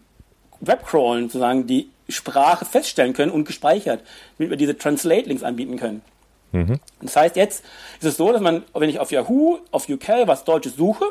[0.60, 4.02] Webcrawlen sozusagen die Sprache feststellen können und gespeichert,
[4.38, 6.02] damit wir diese Translate-Links anbieten können.
[6.52, 6.80] Mhm.
[7.02, 7.64] Das heißt, jetzt
[8.00, 11.06] ist es so, dass man, wenn ich auf Yahoo, auf UK was Deutsches suche,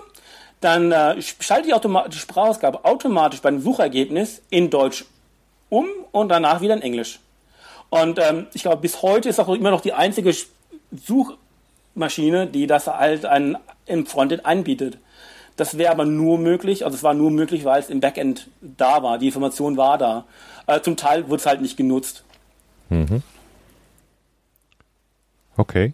[0.61, 5.07] dann äh, schalte ich die Sprachausgabe automatisch beim Suchergebnis in Deutsch
[5.71, 7.21] um und danach wieder in Englisch.
[7.89, 10.35] Und ähm, ich glaube, bis heute ist auch immer noch die einzige
[12.01, 14.99] Suchmaschine, die das halt ein, im Frontend anbietet.
[15.57, 19.03] Das wäre aber nur möglich, also es war nur möglich, weil es im Backend da
[19.03, 20.25] war, die Information war da.
[20.67, 22.25] Äh, zum Teil wurde es halt nicht genutzt.
[22.89, 23.23] Mhm.
[25.57, 25.93] Okay.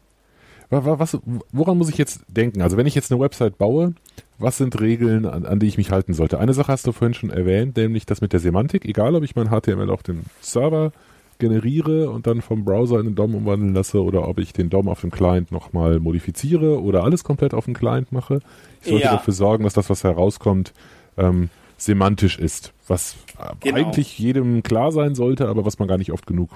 [0.70, 1.18] Was,
[1.52, 2.62] woran muss ich jetzt denken?
[2.62, 3.94] Also wenn ich jetzt eine Website baue,
[4.38, 6.38] was sind Regeln, an, an, die ich mich halten sollte?
[6.38, 8.84] Eine Sache hast du vorhin schon erwähnt, nämlich das mit der Semantik.
[8.84, 10.92] Egal, ob ich mein HTML auf dem Server
[11.39, 14.89] generiere und dann vom Browser in den DOM umwandeln lasse oder ob ich den DOM
[14.89, 18.41] auf dem Client nochmal modifiziere oder alles komplett auf dem Client mache.
[18.80, 19.12] Ich sollte ja.
[19.12, 20.72] dafür sorgen, dass das, was herauskommt,
[21.16, 22.72] ähm, semantisch ist.
[22.89, 23.16] Was
[23.61, 23.76] genau.
[23.76, 26.51] eigentlich jedem klar sein sollte, aber was man gar nicht oft genug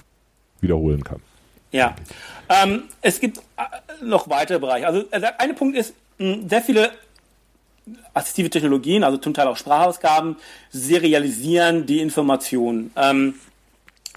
[0.61, 1.21] wiederholen kann.
[1.73, 1.95] Ja,
[2.49, 4.87] ähm, es gibt äh, noch weitere Bereiche.
[4.87, 6.91] Also äh, der eine Punkt ist, sehr viele
[8.13, 10.37] assistive Technologien, also zum Teil auch Sprachausgaben,
[10.71, 12.91] serialisieren die Informationen.
[12.97, 13.35] Ähm,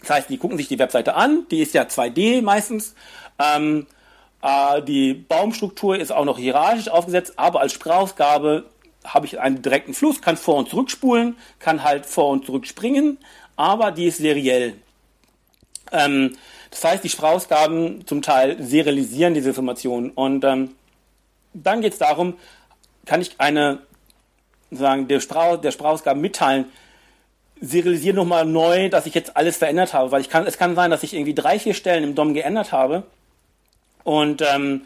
[0.04, 2.94] das heißt, die gucken sich die Webseite an, die ist ja 2D meistens.
[3.40, 3.88] Ähm,
[4.42, 8.66] äh, die Baumstruktur ist auch noch hierarchisch aufgesetzt, aber als Sprachausgabe
[9.06, 12.68] habe ich einen direkten Fluss, kann vor und zurück spulen, kann halt vor und zurück
[12.68, 13.18] springen,
[13.56, 14.76] aber die ist seriell.
[15.94, 16.36] Ähm,
[16.70, 20.10] das heißt, die Sprachausgaben zum Teil serialisieren diese Informationen.
[20.10, 20.72] Und ähm,
[21.54, 22.34] dann geht es darum,
[23.06, 23.80] kann ich eine,
[24.72, 26.66] sagen, der, der Sprachausgaben mitteilen,
[27.64, 30.12] serialisiere nochmal neu, dass ich jetzt alles verändert habe.
[30.12, 32.72] Weil ich kann, es kann sein, dass ich irgendwie drei, vier Stellen im DOM geändert
[32.72, 33.04] habe.
[34.04, 34.86] Und ähm,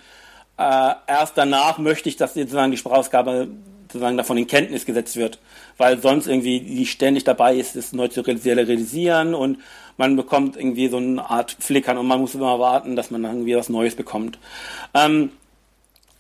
[0.58, 3.48] äh, erst danach möchte ich, dass sozusagen die Sprachausgabe
[3.88, 5.40] sozusagen davon in Kenntnis gesetzt wird,
[5.78, 9.60] weil sonst irgendwie die ständig dabei ist, es neu zu realisieren und
[9.96, 13.56] man bekommt irgendwie so eine Art Flickern und man muss immer warten, dass man irgendwie
[13.56, 14.38] was Neues bekommt.
[14.94, 15.32] Ähm,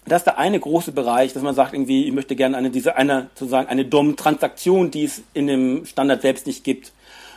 [0.07, 2.95] das ist der eine große Bereich, dass man sagt irgendwie, ich möchte gerne eine diese
[2.95, 6.91] eine sozusagen eine DOM-Transaktion, die es in dem Standard selbst nicht gibt.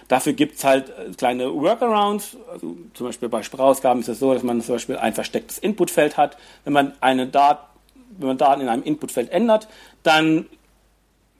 [0.08, 2.36] Dafür gibt's halt äh, kleine Workarounds.
[2.50, 6.16] Also zum Beispiel bei Sprachausgaben ist es so, dass man zum Beispiel ein verstecktes Inputfeld
[6.16, 6.36] hat.
[6.64, 7.70] Wenn man eine Dat
[8.18, 9.68] wenn man Daten in einem Inputfeld ändert,
[10.02, 10.46] dann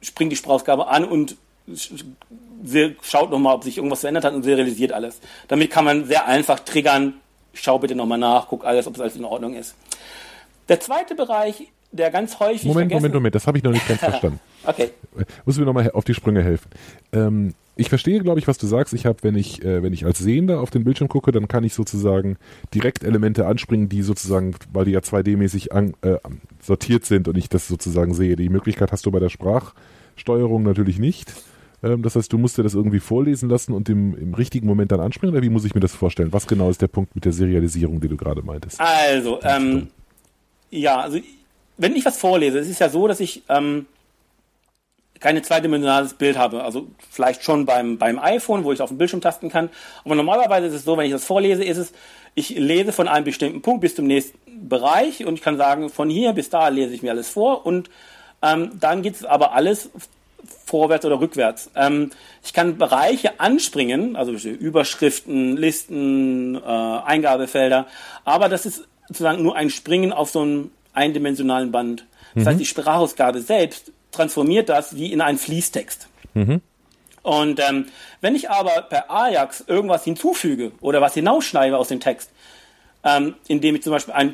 [0.02, 1.36] springt die Sprachausgabe an und
[3.02, 5.20] schaut nochmal, ob sich irgendwas verändert hat und serialisiert alles.
[5.48, 7.14] Damit kann man sehr einfach triggern,
[7.52, 9.74] schau bitte nochmal nach, guck alles, ob es alles in Ordnung ist.
[10.68, 12.64] Der zweite Bereich, der ganz häufig.
[12.64, 14.40] Moment, Moment, Moment, das habe ich noch nicht ganz verstanden.
[14.64, 14.90] okay.
[15.44, 16.70] Muss mir nochmal auf die Sprünge helfen.
[17.12, 18.92] Ähm, ich verstehe, glaube ich, was du sagst.
[18.92, 21.64] Ich habe, wenn ich, äh, wenn ich als Sehender auf den Bildschirm gucke, dann kann
[21.64, 22.36] ich sozusagen
[22.74, 25.70] direkt Elemente anspringen, die sozusagen, weil die ja 2D-mäßig
[26.02, 26.18] äh,
[26.60, 28.36] sortiert sind und ich das sozusagen sehe.
[28.36, 31.32] Die Möglichkeit hast du bei der Sprachsteuerung natürlich nicht.
[31.82, 34.92] Ähm, das heißt, du musst dir das irgendwie vorlesen lassen und im, im richtigen Moment
[34.92, 36.32] dann anspringen, oder wie muss ich mir das vorstellen?
[36.32, 38.78] Was genau ist der Punkt mit der Serialisierung, die du gerade meintest?
[38.78, 39.88] Also, ähm,
[40.70, 41.18] ja, also
[41.76, 43.86] wenn ich was vorlese, es ist ja so, dass ich ähm,
[45.20, 46.64] keine zweidimensionales Bild habe.
[46.64, 49.68] Also vielleicht schon beim, beim iPhone, wo ich auf dem Bildschirm tasten kann.
[50.04, 51.92] Aber normalerweise ist es so, wenn ich das vorlese, ist es,
[52.34, 56.08] ich lese von einem bestimmten Punkt bis zum nächsten Bereich und ich kann sagen, von
[56.08, 57.90] hier bis da lese ich mir alles vor und
[58.42, 59.90] ähm, dann geht es aber alles
[60.64, 61.70] vorwärts oder rückwärts.
[61.74, 62.10] Ähm,
[62.42, 67.86] ich kann Bereiche anspringen, also Überschriften, Listen, äh, Eingabefelder,
[68.24, 72.06] aber das ist sozusagen nur ein Springen auf so einem eindimensionalen Band.
[72.34, 72.48] Das mhm.
[72.48, 76.08] heißt, die Sprachausgabe selbst transformiert das wie in einen Fließtext.
[76.34, 76.60] Mhm.
[77.22, 77.86] Und ähm,
[78.20, 82.30] wenn ich aber per Ajax irgendwas hinzufüge oder was hinausschneide aus dem Text,
[83.04, 84.32] ähm, indem ich zum Beispiel ein,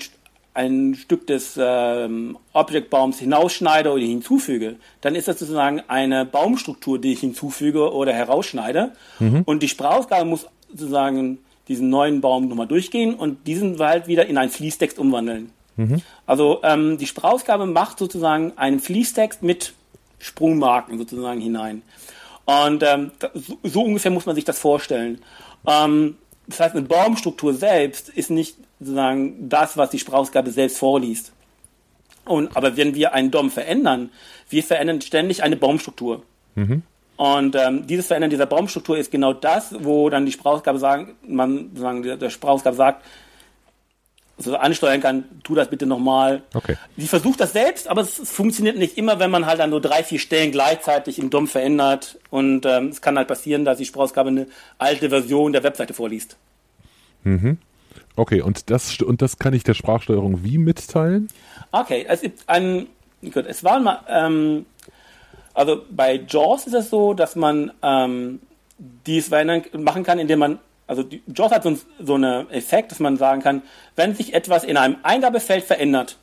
[0.55, 7.15] ein Stück des ähm, Object-Baums hinausschneide oder hinzufüge, dann ist das sozusagen eine Baumstruktur, die
[7.15, 8.93] ich hinzufüge oder herausschneide.
[9.19, 9.43] Mhm.
[9.47, 14.39] Und die Sprachausgabe muss sozusagen diesen neuen Baum nochmal durchgehen und diesen halt wieder in
[14.39, 15.51] einen Fließtext umwandeln.
[15.77, 16.03] Mhm.
[16.27, 19.75] Also ähm, die Sprachausgabe macht sozusagen einen Fließtext mit
[20.19, 21.83] Sprungmarken sozusagen hinein.
[22.45, 25.19] Und ähm, so, so, ungefähr muss man sich das vorstellen.
[25.67, 31.33] Ähm, das heißt, eine Baumstruktur selbst ist nicht sozusagen das, was die Sprachausgabe selbst vorliest.
[32.25, 34.11] Und, aber wenn wir einen DOM verändern,
[34.49, 36.23] wir verändern ständig eine Baumstruktur.
[36.55, 36.83] Mhm.
[37.17, 41.75] Und ähm, dieses Verändern dieser Baumstruktur ist genau das, wo dann die Sprachausgabe sagen, man
[41.75, 43.05] sagen, der, Sprachausgabe sagt,
[44.39, 46.43] so ansteuern kann, tu das bitte nochmal.
[46.53, 46.77] Okay.
[46.99, 49.81] Sie versucht das selbst, aber es, es, funktioniert nicht immer, wenn man halt dann nur
[49.81, 52.19] drei, vier Stellen gleichzeitig im DOM verändert.
[52.29, 54.47] Und ähm, es kann halt passieren, dass die Sprachausgabe eine
[54.77, 56.37] alte Version der Webseite vorliest.
[57.25, 57.57] Mhm.
[58.15, 61.29] Okay, und das, und das kann ich der Sprachsteuerung wie mitteilen?
[61.73, 62.87] Okay, es gibt ein,
[63.23, 64.67] gut, es war mal, ähm,
[65.57, 68.41] also bei JAWS ist es so, dass man ähm,
[68.79, 69.31] dies
[69.73, 73.43] machen kann, indem man also die, JAWS hat so, so einen Effekt, dass man sagen
[73.43, 73.63] kann,
[73.97, 76.19] wenn sich etwas in einem Eingabefeld verändert,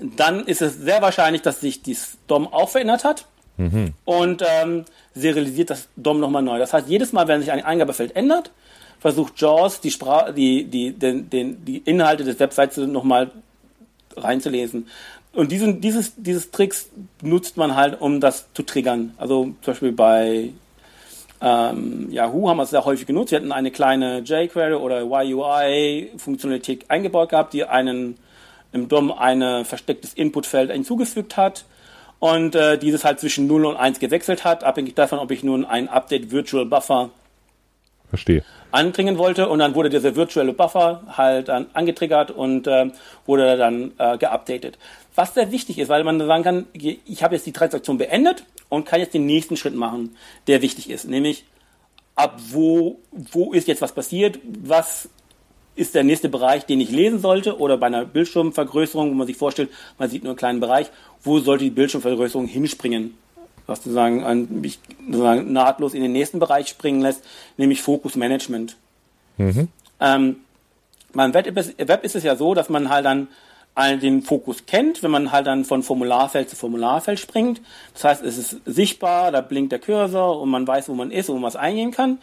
[0.00, 3.26] dann ist es sehr wahrscheinlich, dass sich das DOM auch verändert hat
[3.56, 3.94] mhm.
[4.04, 6.58] und ähm, serialisiert das DOM nochmal neu.
[6.58, 8.52] Das heißt, jedes Mal, wenn sich ein Eingabefeld ändert,
[9.00, 13.30] versucht JAWS die, Spra die, die, den, den, die Inhalte des Websites nochmal
[14.16, 14.86] reinzulesen.
[15.38, 16.90] Und diesen, dieses, dieses Tricks
[17.22, 19.14] nutzt man halt, um das zu triggern.
[19.18, 20.50] Also zum Beispiel bei
[21.40, 23.30] ähm, Yahoo haben wir es sehr häufig genutzt.
[23.30, 28.18] Wir hatten eine kleine jQuery oder YUI-Funktionalität eingebaut gehabt, die einen
[28.72, 31.66] im DOM ein verstecktes Inputfeld hinzugefügt hat
[32.18, 35.64] und äh, dieses halt zwischen 0 und 1 gewechselt hat, abhängig davon, ob ich nun
[35.64, 37.10] ein Update Virtual Buffer
[38.08, 38.42] Verstehe.
[38.72, 42.90] anbringen wollte und dann wurde dieser virtuelle Buffer halt dann angetriggert und äh,
[43.26, 44.78] wurde dann äh, geupdatet.
[45.18, 48.84] Was sehr wichtig ist, weil man sagen kann, ich habe jetzt die Transaktion beendet und
[48.86, 50.14] kann jetzt den nächsten Schritt machen,
[50.46, 51.44] der wichtig ist, nämlich
[52.14, 55.08] ab wo, wo ist jetzt was passiert, was
[55.74, 57.58] ist der nächste Bereich, den ich lesen sollte?
[57.58, 60.86] Oder bei einer Bildschirmvergrößerung, wo man sich vorstellt, man sieht nur einen kleinen Bereich,
[61.24, 63.14] wo sollte die Bildschirmvergrößerung hinspringen,
[63.66, 67.24] was sozusagen, an, mich sozusagen nahtlos in den nächsten Bereich springen lässt,
[67.56, 68.76] nämlich Fokus Management.
[69.36, 69.66] Mhm.
[69.98, 70.36] Ähm,
[71.12, 73.26] beim Web ist es ja so, dass man halt dann
[73.78, 77.60] den Fokus kennt, wenn man halt dann von Formularfeld zu Formularfeld springt.
[77.94, 81.28] Das heißt, es ist sichtbar, da blinkt der Cursor und man weiß, wo man ist
[81.28, 82.18] und wo man was eingehen kann.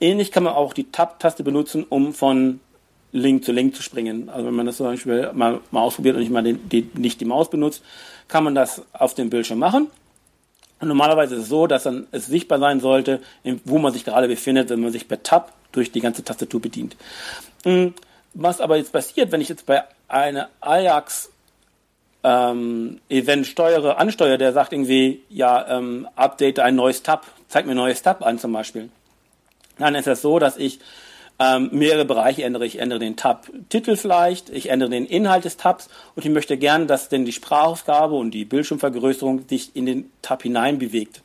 [0.00, 2.60] Ähnlich kann man auch die Tab-Taste benutzen, um von
[3.12, 4.28] Link zu Link zu springen.
[4.28, 7.20] Also wenn man das zum Beispiel mal, mal ausprobiert und nicht mal den, die, nicht
[7.20, 7.82] die Maus benutzt,
[8.28, 9.88] kann man das auf dem Bildschirm machen.
[10.78, 13.20] Und normalerweise ist es so, dass dann es sichtbar sein sollte,
[13.64, 16.96] wo man sich gerade befindet, wenn man sich per Tab durch die ganze Tastatur bedient.
[17.64, 17.94] Hm,
[18.32, 21.30] was aber jetzt passiert, wenn ich jetzt bei eine Ajax
[22.22, 27.72] ähm, Event steuere, ansteuere, der sagt irgendwie, ja, ähm, update ein neues Tab, zeig mir
[27.72, 28.90] ein neues Tab an zum Beispiel.
[29.78, 30.80] Dann ist es so, dass ich
[31.38, 32.66] ähm, mehrere Bereiche ändere.
[32.66, 36.86] Ich ändere den Tab-Titel vielleicht, ich ändere den Inhalt des Tabs und ich möchte gern,
[36.86, 41.22] dass denn die Sprachausgabe und die Bildschirmvergrößerung sich in den Tab hinein bewegt.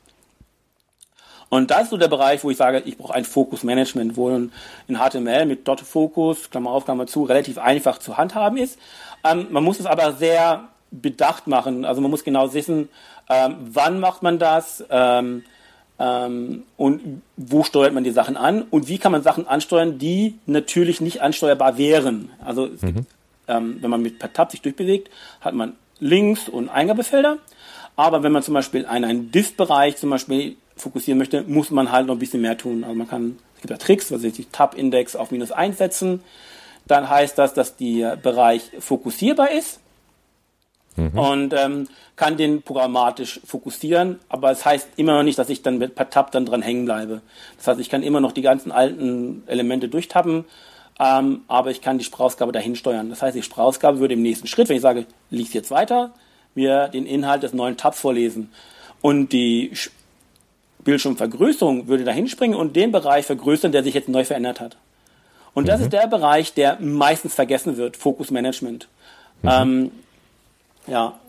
[1.49, 4.51] Und das ist so der Bereich, wo ich sage, ich brauche ein Fokusmanagement, wo in
[4.89, 8.79] HTML mit Dot Focus, Klammer auf, Klammer zu, relativ einfach zu handhaben ist.
[9.23, 11.85] Ähm, man muss es aber sehr bedacht machen.
[11.85, 12.89] Also man muss genau wissen,
[13.29, 15.43] ähm, wann macht man das ähm,
[15.99, 20.37] ähm, und wo steuert man die Sachen an und wie kann man Sachen ansteuern, die
[20.45, 22.31] natürlich nicht ansteuerbar wären.
[22.43, 22.79] Also mhm.
[22.81, 23.11] gibt,
[23.47, 25.09] ähm, wenn man mit per Tab sich durchbewegt,
[25.41, 27.37] hat man Links und Eingabefelder.
[27.95, 32.07] Aber wenn man zum Beispiel einen, einen Diff-Bereich zum Beispiel fokussieren möchte, muss man halt
[32.07, 32.83] noch ein bisschen mehr tun.
[32.83, 36.21] Also man kann, es gibt ja Tricks, was ich die Tab-Index auf minus 1 setzen.
[36.87, 39.79] Dann heißt das, dass der Bereich fokussierbar ist
[40.95, 41.17] mhm.
[41.17, 45.61] und ähm, kann den programmatisch fokussieren, aber es das heißt immer noch nicht, dass ich
[45.61, 47.21] dann per Tab dann dran hängen bleibe.
[47.57, 50.45] Das heißt, ich kann immer noch die ganzen alten Elemente durchtappen,
[50.99, 53.09] ähm, aber ich kann die Sprachausgabe dahin steuern.
[53.09, 56.13] Das heißt, die Sprachausgabe würde im nächsten Schritt, wenn ich sage, lies jetzt weiter,
[56.53, 58.49] mir den Inhalt des neuen Tabs vorlesen
[59.01, 59.71] und die
[60.85, 64.77] Bildschirmvergrößerung würde dahin springen und den Bereich vergrößern, der sich jetzt neu verändert hat.
[65.53, 65.85] Und das mhm.
[65.85, 68.87] ist der Bereich, der meistens vergessen wird, Fokusmanagement.
[69.41, 69.49] Mhm.
[69.49, 69.91] Ähm,
[70.87, 71.19] ja.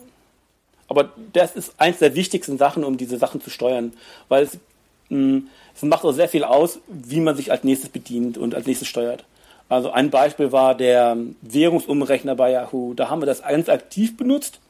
[0.88, 3.92] Aber das ist eins der wichtigsten Sachen, um diese Sachen zu steuern,
[4.28, 4.54] weil es,
[5.08, 8.54] mh, hm, es macht auch sehr viel aus, wie man sich als nächstes bedient und
[8.54, 9.24] als nächstes steuert.
[9.68, 12.94] Also ein Beispiel war der Währungsumrechner bei Yahoo.
[12.94, 14.60] Da haben wir das ganz aktiv benutzt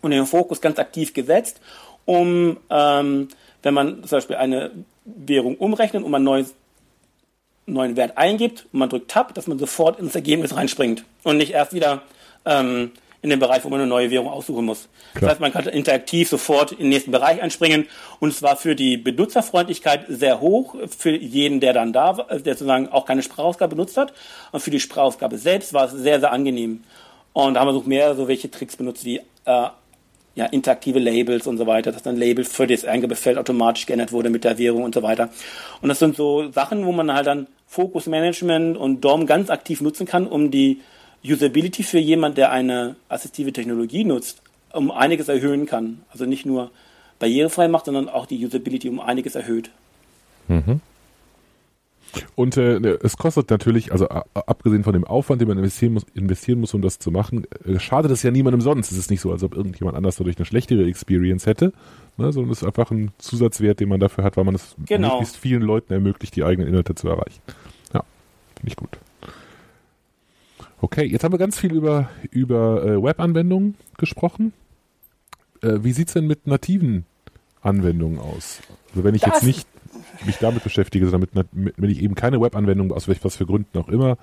[0.00, 1.60] und den Fokus ganz aktiv gesetzt,
[2.06, 3.28] um, ähm,
[3.62, 4.70] wenn man zum Beispiel eine
[5.04, 6.46] Währung umrechnet und man einen
[7.66, 11.52] neuen Wert eingibt und man drückt Tab, dass man sofort ins Ergebnis reinspringt und nicht
[11.52, 12.02] erst wieder
[12.44, 12.92] ähm,
[13.22, 14.88] in den Bereich, wo man eine neue Währung aussuchen muss.
[15.12, 15.20] Klar.
[15.20, 17.86] Das heißt, man kann interaktiv sofort in den nächsten Bereich einspringen
[18.18, 22.54] und es war für die Benutzerfreundlichkeit sehr hoch, für jeden, der dann da war, der
[22.54, 24.14] sozusagen auch keine Sprachausgabe benutzt hat.
[24.52, 26.82] Und für die Sprachausgabe selbst war es sehr, sehr angenehm.
[27.32, 29.68] Und da haben wir so mehr so welche Tricks benutzt, wie äh,
[30.34, 34.30] ja, interaktive Labels und so weiter, dass dann Label für das Eingabefeld automatisch geändert wurde
[34.30, 35.30] mit der Währung und so weiter.
[35.82, 40.06] Und das sind so Sachen, wo man halt dann Fokusmanagement und DOM ganz aktiv nutzen
[40.06, 40.80] kann, um die
[41.24, 46.02] Usability für jemand, der eine assistive Technologie nutzt, um einiges erhöhen kann.
[46.10, 46.70] Also nicht nur
[47.18, 49.70] barrierefrei macht, sondern auch die Usability um einiges erhöht.
[50.48, 50.80] Mhm.
[52.34, 56.60] Und äh, es kostet natürlich, also abgesehen von dem Aufwand, den man investieren muss, investieren
[56.60, 58.90] muss, um das zu machen, äh, schadet es ja niemandem sonst.
[58.90, 61.72] Es ist nicht so, als ob irgendjemand anders dadurch eine schlechtere Experience hätte,
[62.16, 65.14] ne, sondern es ist einfach ein Zusatzwert, den man dafür hat, weil man es genau.
[65.14, 67.40] möglichst vielen Leuten ermöglicht, die eigenen Inhalte zu erreichen.
[67.92, 68.04] Ja,
[68.56, 68.98] finde ich gut.
[70.82, 74.52] Okay, jetzt haben wir ganz viel über, über äh, Web-Anwendungen gesprochen.
[75.62, 77.04] Äh, wie sieht's denn mit nativen
[77.60, 78.60] Anwendungen aus?
[78.90, 79.68] Also wenn ich das jetzt nicht
[80.24, 83.88] mich damit beschäftige, sondern mit, wenn ich eben keine Web-Anwendung, aus was für Gründen auch
[83.88, 84.16] immer,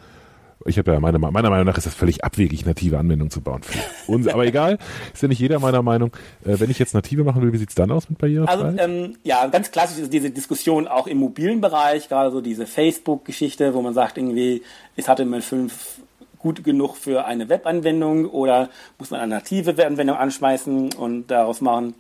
[0.66, 3.62] ich habe ja meine, meiner Meinung nach ist das völlig abwegig, native Anwendungen zu bauen.
[4.08, 4.80] Uns, aber egal,
[5.14, 6.12] ist ja nicht jeder meiner Meinung.
[6.44, 8.80] Äh, wenn ich jetzt native machen will, wie sieht's dann aus mit Barrierefreiheit?
[8.80, 12.66] Also ähm, ja, ganz klassisch ist diese Diskussion auch im mobilen Bereich, gerade so diese
[12.66, 14.64] Facebook-Geschichte, wo man sagt irgendwie,
[14.96, 16.00] es mal fünf
[16.40, 18.70] gut genug für eine Webanwendung oder
[19.00, 21.96] muss man eine native Webanwendung anschmeißen und daraus machen.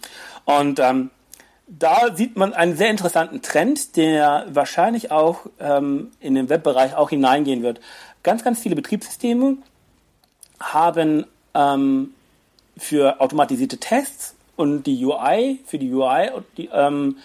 [0.46, 1.10] Und ähm,
[1.68, 7.10] da sieht man einen sehr interessanten Trend, der wahrscheinlich auch ähm, in den Webbereich auch
[7.10, 7.82] hineingehen wird.
[8.24, 9.58] Ganz, ganz viele Betriebssysteme
[10.60, 12.12] haben ähm,
[12.78, 17.18] für automatisierte Tests und die UI, für die UI die, ähm,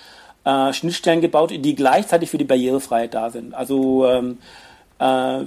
[0.45, 3.55] äh, Schnittstellen gebaut, die gleichzeitig für die Barrierefreiheit da sind.
[3.55, 4.39] Also ähm,
[4.99, 5.45] äh,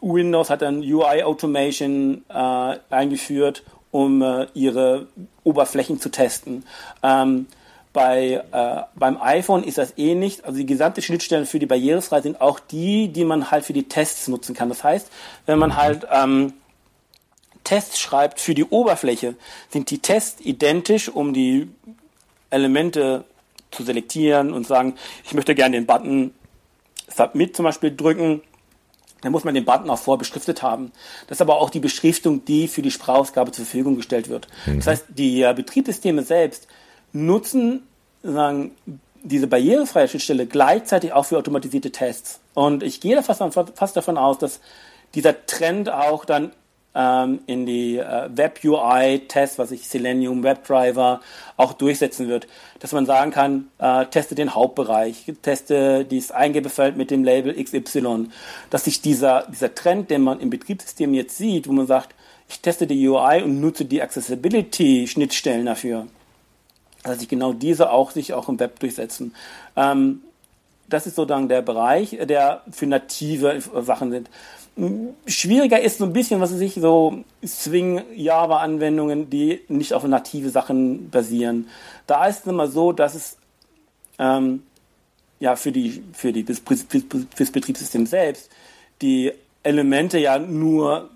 [0.00, 5.06] Windows hat dann UI Automation äh, eingeführt, um äh, ihre
[5.44, 6.64] Oberflächen zu testen.
[7.02, 7.46] Ähm,
[7.98, 10.44] bei, äh, beim iPhone ist das ähnlich.
[10.44, 13.88] Also die gesamte Schnittstelle für die Barrierefreiheit sind auch die, die man halt für die
[13.88, 14.68] Tests nutzen kann.
[14.68, 15.10] Das heißt,
[15.46, 16.52] wenn man halt ähm,
[17.64, 19.34] Tests schreibt für die Oberfläche,
[19.70, 21.70] sind die Tests identisch, um die
[22.50, 23.24] Elemente
[23.72, 24.94] zu selektieren und sagen,
[25.24, 26.32] ich möchte gerne den Button
[27.08, 28.42] Submit zum Beispiel drücken
[29.22, 30.92] dann muss man den Button auch vorbeschriftet haben.
[31.26, 34.46] Das ist aber auch die Beschriftung, die für die Sprachausgabe zur Verfügung gestellt wird.
[34.64, 34.76] Mhm.
[34.76, 36.68] Das heißt, die äh, Betriebssysteme selbst
[37.12, 37.87] nutzen
[38.32, 38.72] sagen,
[39.22, 42.40] diese barrierefreie Schnittstelle gleichzeitig auch für automatisierte Tests.
[42.54, 43.42] Und ich gehe da fast,
[43.74, 44.60] fast davon aus, dass
[45.14, 46.52] dieser Trend auch dann
[46.94, 51.20] ähm, in die äh, Web-UI-Tests, was ich Selenium, WebDriver
[51.56, 52.48] auch durchsetzen wird,
[52.80, 58.28] dass man sagen kann, äh, teste den Hauptbereich, teste dieses Eingebefeld mit dem Label XY,
[58.70, 62.14] dass sich dieser, dieser Trend, den man im Betriebssystem jetzt sieht, wo man sagt,
[62.48, 66.06] ich teste die UI und nutze die Accessibility-Schnittstellen dafür.
[67.08, 69.34] Dass sich genau diese auch sich auch im Web durchsetzen.
[69.76, 70.22] Ähm,
[70.88, 74.30] das ist sozusagen der Bereich, der für native Sachen sind.
[75.26, 81.10] Schwieriger ist so ein bisschen, was weiß ich, so Swing-Java-Anwendungen, die nicht auf native Sachen
[81.10, 81.68] basieren.
[82.06, 83.36] Da ist es immer so, dass es
[84.18, 84.62] ähm,
[85.40, 88.50] ja für die für die fürs Betriebssystem selbst
[89.02, 89.32] die
[89.62, 91.10] Elemente ja nur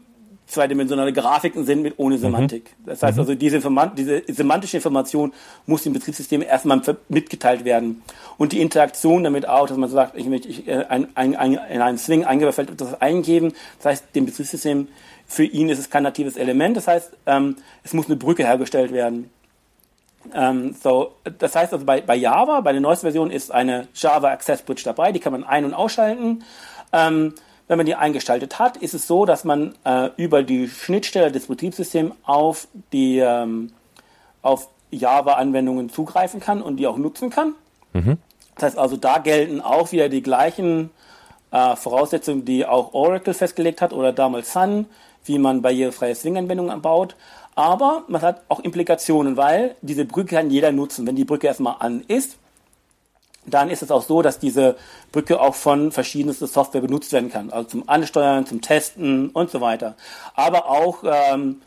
[0.52, 2.70] zweidimensionale Grafiken sind mit ohne Semantik.
[2.78, 2.86] Mhm.
[2.86, 3.20] Das heißt mhm.
[3.20, 3.60] also, diese,
[3.96, 5.32] diese, semantische Information
[5.66, 8.02] muss dem Betriebssystem erstmal mitgeteilt werden.
[8.38, 11.52] Und die Interaktion damit auch, dass man sagt, ich möchte ich, äh, ein, ein, ein,
[11.70, 13.52] in einen Swing Eingabefeld das eingeben.
[13.78, 14.88] Das heißt, dem Betriebssystem,
[15.26, 16.76] für ihn ist es kein natives Element.
[16.76, 19.30] Das heißt, ähm, es muss eine Brücke hergestellt werden.
[20.34, 24.30] Ähm, so, das heißt also bei, bei Java, bei der neuesten Version ist eine Java
[24.30, 26.44] Access Bridge dabei, die kann man ein- und ausschalten.
[26.92, 27.34] Ähm,
[27.72, 31.46] wenn man die eingeschaltet hat, ist es so, dass man äh, über die Schnittstelle des
[31.46, 33.72] Betriebssystems auf die ähm,
[34.42, 37.54] auf Java-Anwendungen zugreifen kann und die auch nutzen kann.
[37.94, 38.18] Mhm.
[38.56, 40.90] Das heißt also, da gelten auch wieder die gleichen
[41.50, 44.84] äh, Voraussetzungen, die auch Oracle festgelegt hat oder damals Sun,
[45.24, 47.16] wie man barrierefreie Swing-Anwendungen baut.
[47.54, 51.06] Aber man hat auch Implikationen, weil diese Brücke kann jeder nutzen.
[51.06, 52.36] Wenn die Brücke erstmal an ist,
[53.46, 54.76] dann ist es auch so, dass diese
[55.10, 57.50] Brücke auch von verschiedensten Software benutzt werden kann.
[57.50, 59.96] Also zum Ansteuern, zum Testen und so weiter.
[60.34, 61.60] Aber auch ähm,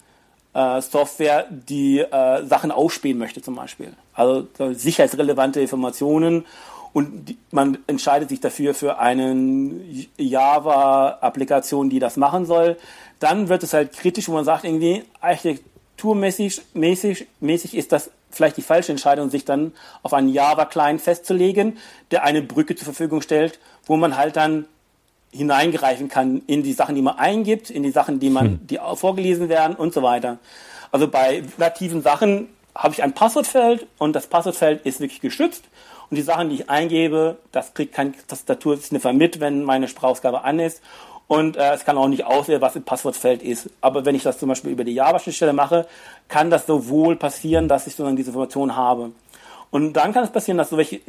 [0.53, 3.93] äh, Software, die äh, Sachen ausspähen möchte zum Beispiel.
[4.13, 6.45] Also sicherheitsrelevante Informationen
[6.93, 9.35] und die, man entscheidet sich dafür für eine
[10.17, 12.77] Java-Applikation, die das machen soll.
[13.19, 18.57] Dann wird es halt kritisch, wo man sagt irgendwie, architekturmäßig mäßig, mäßig ist das vielleicht
[18.57, 19.73] die falsche Entscheidung, sich dann
[20.03, 21.77] auf einen Java-Client festzulegen,
[22.11, 24.65] der eine Brücke zur Verfügung stellt, wo man halt dann
[25.31, 28.67] hineingreifen kann in die Sachen, die man eingibt, in die Sachen, die man, hm.
[28.67, 30.39] die vorgelesen werden und so weiter.
[30.91, 35.65] Also bei nativen Sachen habe ich ein Passwortfeld und das Passwortfeld ist wirklich geschützt
[36.09, 40.59] und die Sachen, die ich eingebe, das kriegt kein Tastatursniffer mit, wenn meine Sprachausgabe an
[40.59, 40.81] ist
[41.27, 43.69] und äh, es kann auch nicht aussehen, was im Passwortfeld ist.
[43.81, 45.87] Aber wenn ich das zum Beispiel über die Java-Schnittstelle mache,
[46.27, 49.11] kann das sowohl passieren, dass ich sozusagen diese Information habe.
[49.71, 51.01] Und dann kann es passieren, dass so welche,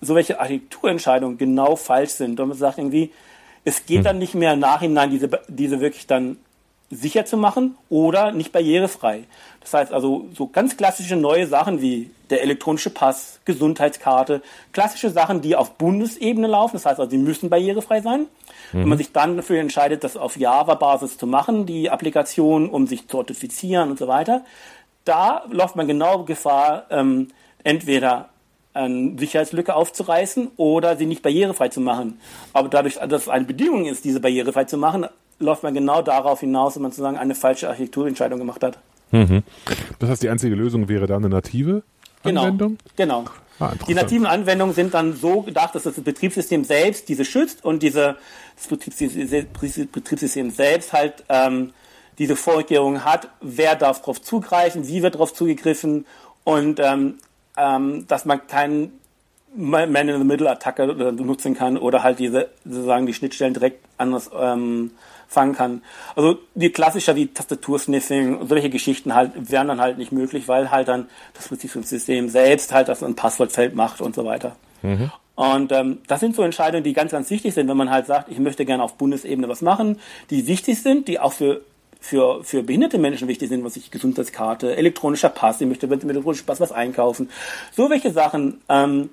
[0.00, 2.40] so welche Architekturentscheidungen genau falsch sind.
[2.40, 3.12] Und man sagt irgendwie,
[3.64, 4.04] es geht hm.
[4.04, 6.38] dann nicht mehr im Nachhinein, diese, diese wirklich dann
[6.90, 9.24] sicher zu machen oder nicht barrierefrei.
[9.62, 14.42] Das heißt also so ganz klassische neue Sachen wie der elektronische Pass, Gesundheitskarte,
[14.72, 16.76] klassische Sachen, die auf Bundesebene laufen.
[16.76, 18.26] Das heißt also, sie müssen barrierefrei sein.
[18.72, 18.80] Mhm.
[18.80, 23.08] Wenn man sich dann dafür entscheidet, das auf Java-Basis zu machen, die Applikation, um sich
[23.08, 24.44] zu authentifizieren und so weiter,
[25.04, 27.28] da läuft man genau Gefahr, ähm,
[27.64, 28.28] entweder
[28.74, 32.18] eine Sicherheitslücke aufzureißen oder sie nicht barrierefrei zu machen.
[32.52, 35.06] Aber dadurch, dass es eine Bedingung ist, diese barrierefrei zu machen,
[35.38, 38.78] läuft man genau darauf hinaus, dass man sozusagen eine falsche Architekturentscheidung gemacht hat.
[39.12, 39.42] Mhm.
[39.98, 41.82] Das heißt, die einzige Lösung wäre dann eine native
[42.22, 42.78] genau, Anwendung?
[42.96, 43.24] Genau.
[43.60, 47.82] Ah, die nativen Anwendungen sind dann so gedacht, dass das Betriebssystem selbst diese schützt und
[47.82, 48.16] diese,
[48.56, 51.72] das Betriebssystem selbst halt ähm,
[52.18, 56.06] diese Vorkehrungen hat, wer darf darauf zugreifen, wie wird darauf zugegriffen
[56.44, 57.18] und ähm,
[57.56, 58.98] ähm, dass man keinen
[59.54, 64.92] Man-in-the-Middle-Attacke benutzen kann oder halt diese sozusagen die Schnittstellen direkt anders ähm,
[65.32, 65.82] fangen kann.
[66.14, 70.70] Also die klassischer wie Tastatursniffing und solche Geschichten halt wären dann halt nicht möglich, weil
[70.70, 74.56] halt dann das Betriebssystem selbst halt das ein Passwortfeld macht und so weiter.
[74.82, 75.10] Mhm.
[75.34, 78.30] Und ähm, das sind so Entscheidungen, die ganz, ganz wichtig sind, wenn man halt sagt,
[78.30, 79.98] ich möchte gerne auf Bundesebene was machen,
[80.30, 81.62] die wichtig sind, die auch für
[82.02, 86.46] für, für behinderte Menschen wichtig sind, was ich Gesundheitskarte, elektronischer Pass, ich möchte mit elektronischem
[86.46, 87.30] Pass was einkaufen.
[87.70, 89.08] So welche Sachen, ähm,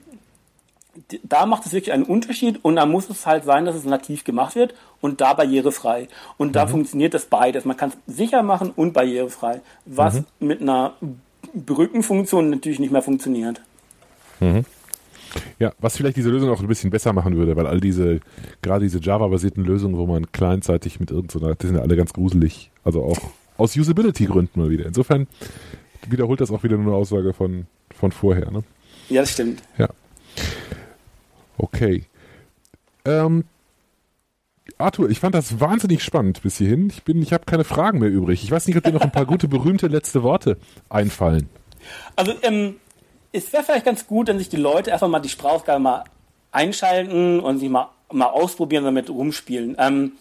[1.23, 4.23] da macht es wirklich einen Unterschied und da muss es halt sein, dass es nativ
[4.23, 6.07] gemacht wird und da barrierefrei.
[6.37, 6.69] Und da mhm.
[6.69, 7.65] funktioniert das beides.
[7.65, 10.25] Man kann es sicher machen und barrierefrei, was mhm.
[10.39, 10.93] mit einer
[11.53, 13.61] Brückenfunktion natürlich nicht mehr funktioniert.
[14.39, 14.65] Mhm.
[15.59, 18.19] Ja, was vielleicht diese Lösung auch ein bisschen besser machen würde, weil all diese,
[18.61, 22.71] gerade diese Java-basierten Lösungen, wo man kleinzeitig mit irgendeiner, die sind ja alle ganz gruselig.
[22.83, 23.19] Also auch
[23.57, 24.85] aus Usability-Gründen mal wieder.
[24.85, 25.27] Insofern
[26.07, 28.49] wiederholt das auch wieder nur eine Aussage von, von vorher.
[28.51, 28.63] Ne?
[29.09, 29.61] Ja, das stimmt.
[29.77, 29.89] Ja.
[31.59, 32.05] Okay.
[33.05, 33.43] Ähm,
[34.77, 36.89] Arthur, ich fand das wahnsinnig spannend bis hierhin.
[36.89, 38.43] Ich bin, ich habe keine Fragen mehr übrig.
[38.43, 40.57] Ich weiß nicht, ob dir noch ein paar gute, berühmte letzte Worte
[40.89, 41.49] einfallen.
[42.15, 42.77] Also, ähm,
[43.31, 46.03] es wäre vielleicht ganz gut, wenn sich die Leute einfach mal die Sprachaufgabe mal
[46.51, 49.75] einschalten und sich mal, mal ausprobieren, damit rumspielen.
[49.77, 50.13] Ähm,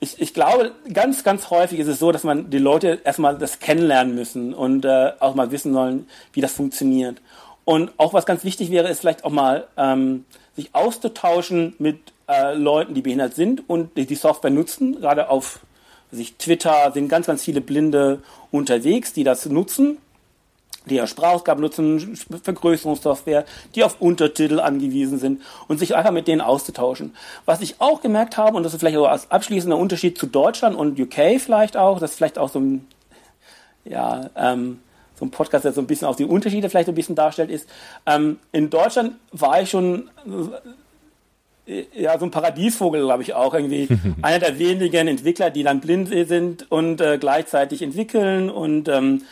[0.00, 3.58] ich, ich glaube, ganz, ganz häufig ist es so, dass man die Leute erstmal das
[3.58, 7.22] kennenlernen müssen und äh, auch mal wissen sollen, wie das funktioniert.
[7.64, 10.26] Und auch was ganz wichtig wäre, ist vielleicht auch mal ähm,
[10.56, 11.98] sich auszutauschen mit
[12.28, 15.60] äh, Leuten, die behindert sind und die, die Software nutzen, gerade auf
[16.10, 19.98] sich Twitter, sind ganz, ganz viele Blinde unterwegs, die das nutzen
[20.86, 23.44] die ja Sprachausgaben nutzen, Vergrößerungssoftware,
[23.74, 27.14] die auf Untertitel angewiesen sind und sich einfach mit denen auszutauschen.
[27.46, 30.76] Was ich auch gemerkt habe, und das ist vielleicht auch als abschließender Unterschied zu Deutschland
[30.76, 32.86] und UK vielleicht auch, das ist vielleicht auch so ein,
[33.84, 34.80] ja, ähm,
[35.24, 37.68] so ein Podcast, der so ein bisschen auch die Unterschiede vielleicht ein bisschen darstellt, ist,
[38.06, 40.10] ähm, in Deutschland war ich schon
[41.66, 43.88] äh, ja, so ein Paradiesvogel, glaube ich, auch irgendwie.
[44.22, 49.22] Einer der wenigen Entwickler, die dann blind sind und äh, gleichzeitig entwickeln und ähm,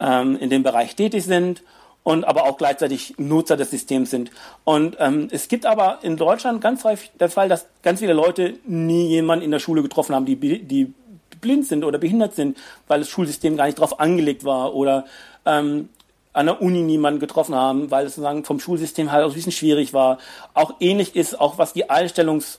[0.00, 1.62] ähm, in dem Bereich tätig sind
[2.02, 4.30] und aber auch gleichzeitig Nutzer des Systems sind.
[4.64, 8.54] Und ähm, es gibt aber in Deutschland ganz häufig der Fall, dass ganz viele Leute
[8.64, 10.92] nie jemanden in der Schule getroffen haben, die, die
[11.40, 12.56] blind sind oder behindert sind,
[12.88, 15.04] weil das Schulsystem gar nicht darauf angelegt war oder
[15.46, 15.88] ähm,
[16.32, 19.52] an der Uni niemanden getroffen haben, weil es sozusagen vom Schulsystem halt auch ein bisschen
[19.52, 20.18] schwierig war.
[20.52, 22.58] Auch ähnlich ist, auch was die Einstellungs-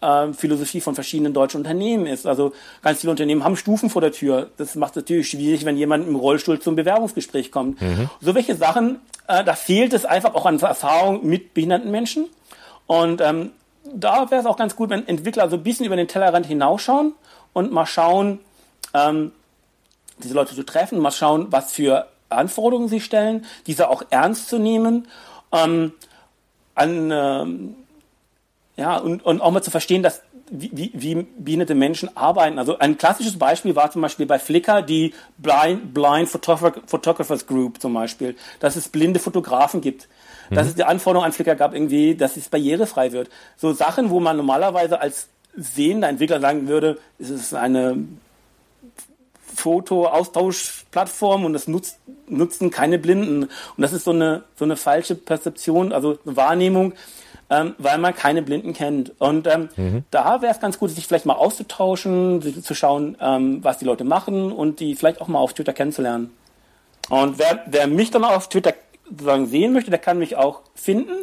[0.00, 2.26] äh, Philosophie von verschiedenen deutschen Unternehmen ist.
[2.26, 2.52] Also
[2.82, 4.50] ganz viele Unternehmen haben Stufen vor der Tür.
[4.56, 7.80] Das macht es natürlich schwierig, wenn jemand im Rollstuhl zum Bewerbungsgespräch kommt.
[7.80, 8.08] Mhm.
[8.20, 12.26] So welche Sachen, äh, da fehlt es einfach auch an Erfahrung mit behinderten Menschen.
[12.86, 13.50] Und ähm,
[13.84, 17.14] da wäre es auch ganz gut, wenn Entwickler so ein bisschen über den Tellerrand hinausschauen
[17.52, 18.38] und mal schauen,
[18.94, 19.32] ähm,
[20.22, 24.58] diese Leute zu treffen, mal schauen, was für Anforderungen sie stellen, diese auch ernst zu
[24.58, 25.08] nehmen.
[25.52, 25.92] Ähm,
[26.74, 27.74] an ähm,
[28.76, 32.58] ja, und, und auch mal zu verstehen, dass wie, wie, wie behinderte Menschen arbeiten.
[32.58, 37.94] Also ein klassisches Beispiel war zum Beispiel bei Flickr die Blind, Blind Photographers Group zum
[37.94, 40.08] Beispiel, dass es blinde Fotografen gibt.
[40.50, 40.70] Dass mhm.
[40.70, 43.28] es die Anforderung an Flickr gab, irgendwie, dass es barrierefrei wird.
[43.56, 47.98] So Sachen, wo man normalerweise als sehender Entwickler sagen würde, es ist eine
[49.58, 51.98] Foto-Austauschplattform und das nutzt,
[52.28, 53.44] nutzen keine Blinden.
[53.44, 56.94] Und das ist so eine, so eine falsche Perzeption, also Wahrnehmung,
[57.50, 59.12] ähm, weil man keine Blinden kennt.
[59.20, 60.04] Und ähm, mhm.
[60.10, 63.84] da wäre es ganz gut, sich vielleicht mal auszutauschen, sich zu schauen, ähm, was die
[63.84, 66.30] Leute machen und die vielleicht auch mal auf Twitter kennenzulernen.
[67.08, 68.74] Und wer, wer mich dann auf Twitter
[69.08, 71.16] sozusagen sehen möchte, der kann mich auch finden.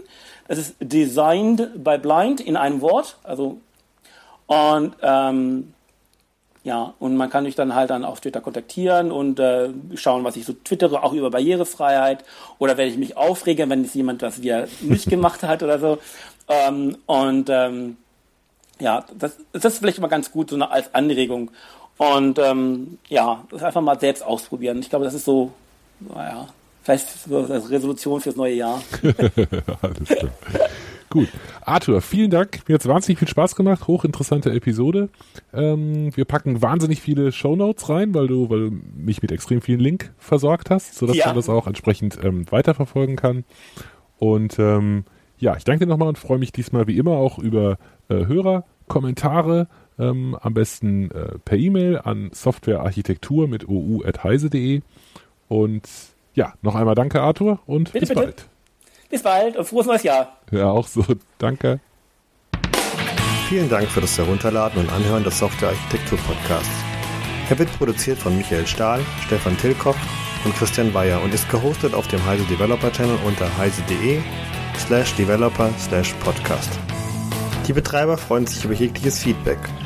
[0.48, 3.18] Das ist Designed by Blind in einem Wort.
[3.24, 3.60] Also
[4.48, 5.74] und ähm,
[6.66, 10.36] ja, und man kann mich dann halt dann auf Twitter kontaktieren und äh, schauen, was
[10.36, 12.26] ich so twittere, auch über Barrierefreiheit
[12.58, 16.00] oder wenn ich mich aufrege, wenn es jemand das wieder nicht gemacht hat oder so.
[16.50, 17.98] Ähm, und ähm,
[18.80, 21.52] ja, das, das ist vielleicht mal ganz gut so eine, als Anregung.
[22.00, 24.80] Und ähm, ja, das einfach mal selbst ausprobieren.
[24.80, 25.52] Ich glaube, das ist so,
[26.00, 26.48] naja,
[26.82, 28.82] vielleicht so als Resolution fürs neue Jahr.
[29.82, 30.32] Alles klar.
[31.10, 31.30] Gut.
[31.62, 32.68] Arthur, vielen Dank.
[32.68, 33.88] Mir hat es wahnsinnig viel Spaß gemacht.
[33.88, 35.10] Hochinteressante Episode.
[35.54, 39.80] Ähm, wir packen wahnsinnig viele Shownotes rein, weil du, weil du mich mit extrem vielen
[39.80, 41.28] Link versorgt hast, sodass ja.
[41.28, 43.44] man das auch entsprechend ähm, weiterverfolgen kann.
[44.18, 45.06] Und ähm,
[45.38, 47.78] ja, ich danke dir nochmal und freue mich diesmal wie immer auch über
[48.10, 54.82] äh, Hörer, Kommentare, ähm, am besten äh, per E-Mail an softwarearchitektur mit ou.heise.de.
[55.48, 55.88] Und
[56.34, 58.22] ja, noch einmal danke, Arthur, und bitte, bis bitte.
[58.22, 58.50] bald.
[59.10, 60.38] Bis bald und frohes neues Jahr.
[60.52, 61.04] Ja, auch so.
[61.38, 61.80] Danke.
[63.48, 66.70] Vielen Dank für das Herunterladen und Anhören des Software Architektur Podcasts.
[67.50, 69.98] Er wird produziert von Michael Stahl, Stefan Tilkoff
[70.46, 74.20] und Christian Weyer und ist gehostet auf dem Heise Developer Channel unter heise.de
[74.78, 76.72] slash developer slash podcast.
[77.68, 79.60] Die Betreiber freuen sich über jegliches Feedback,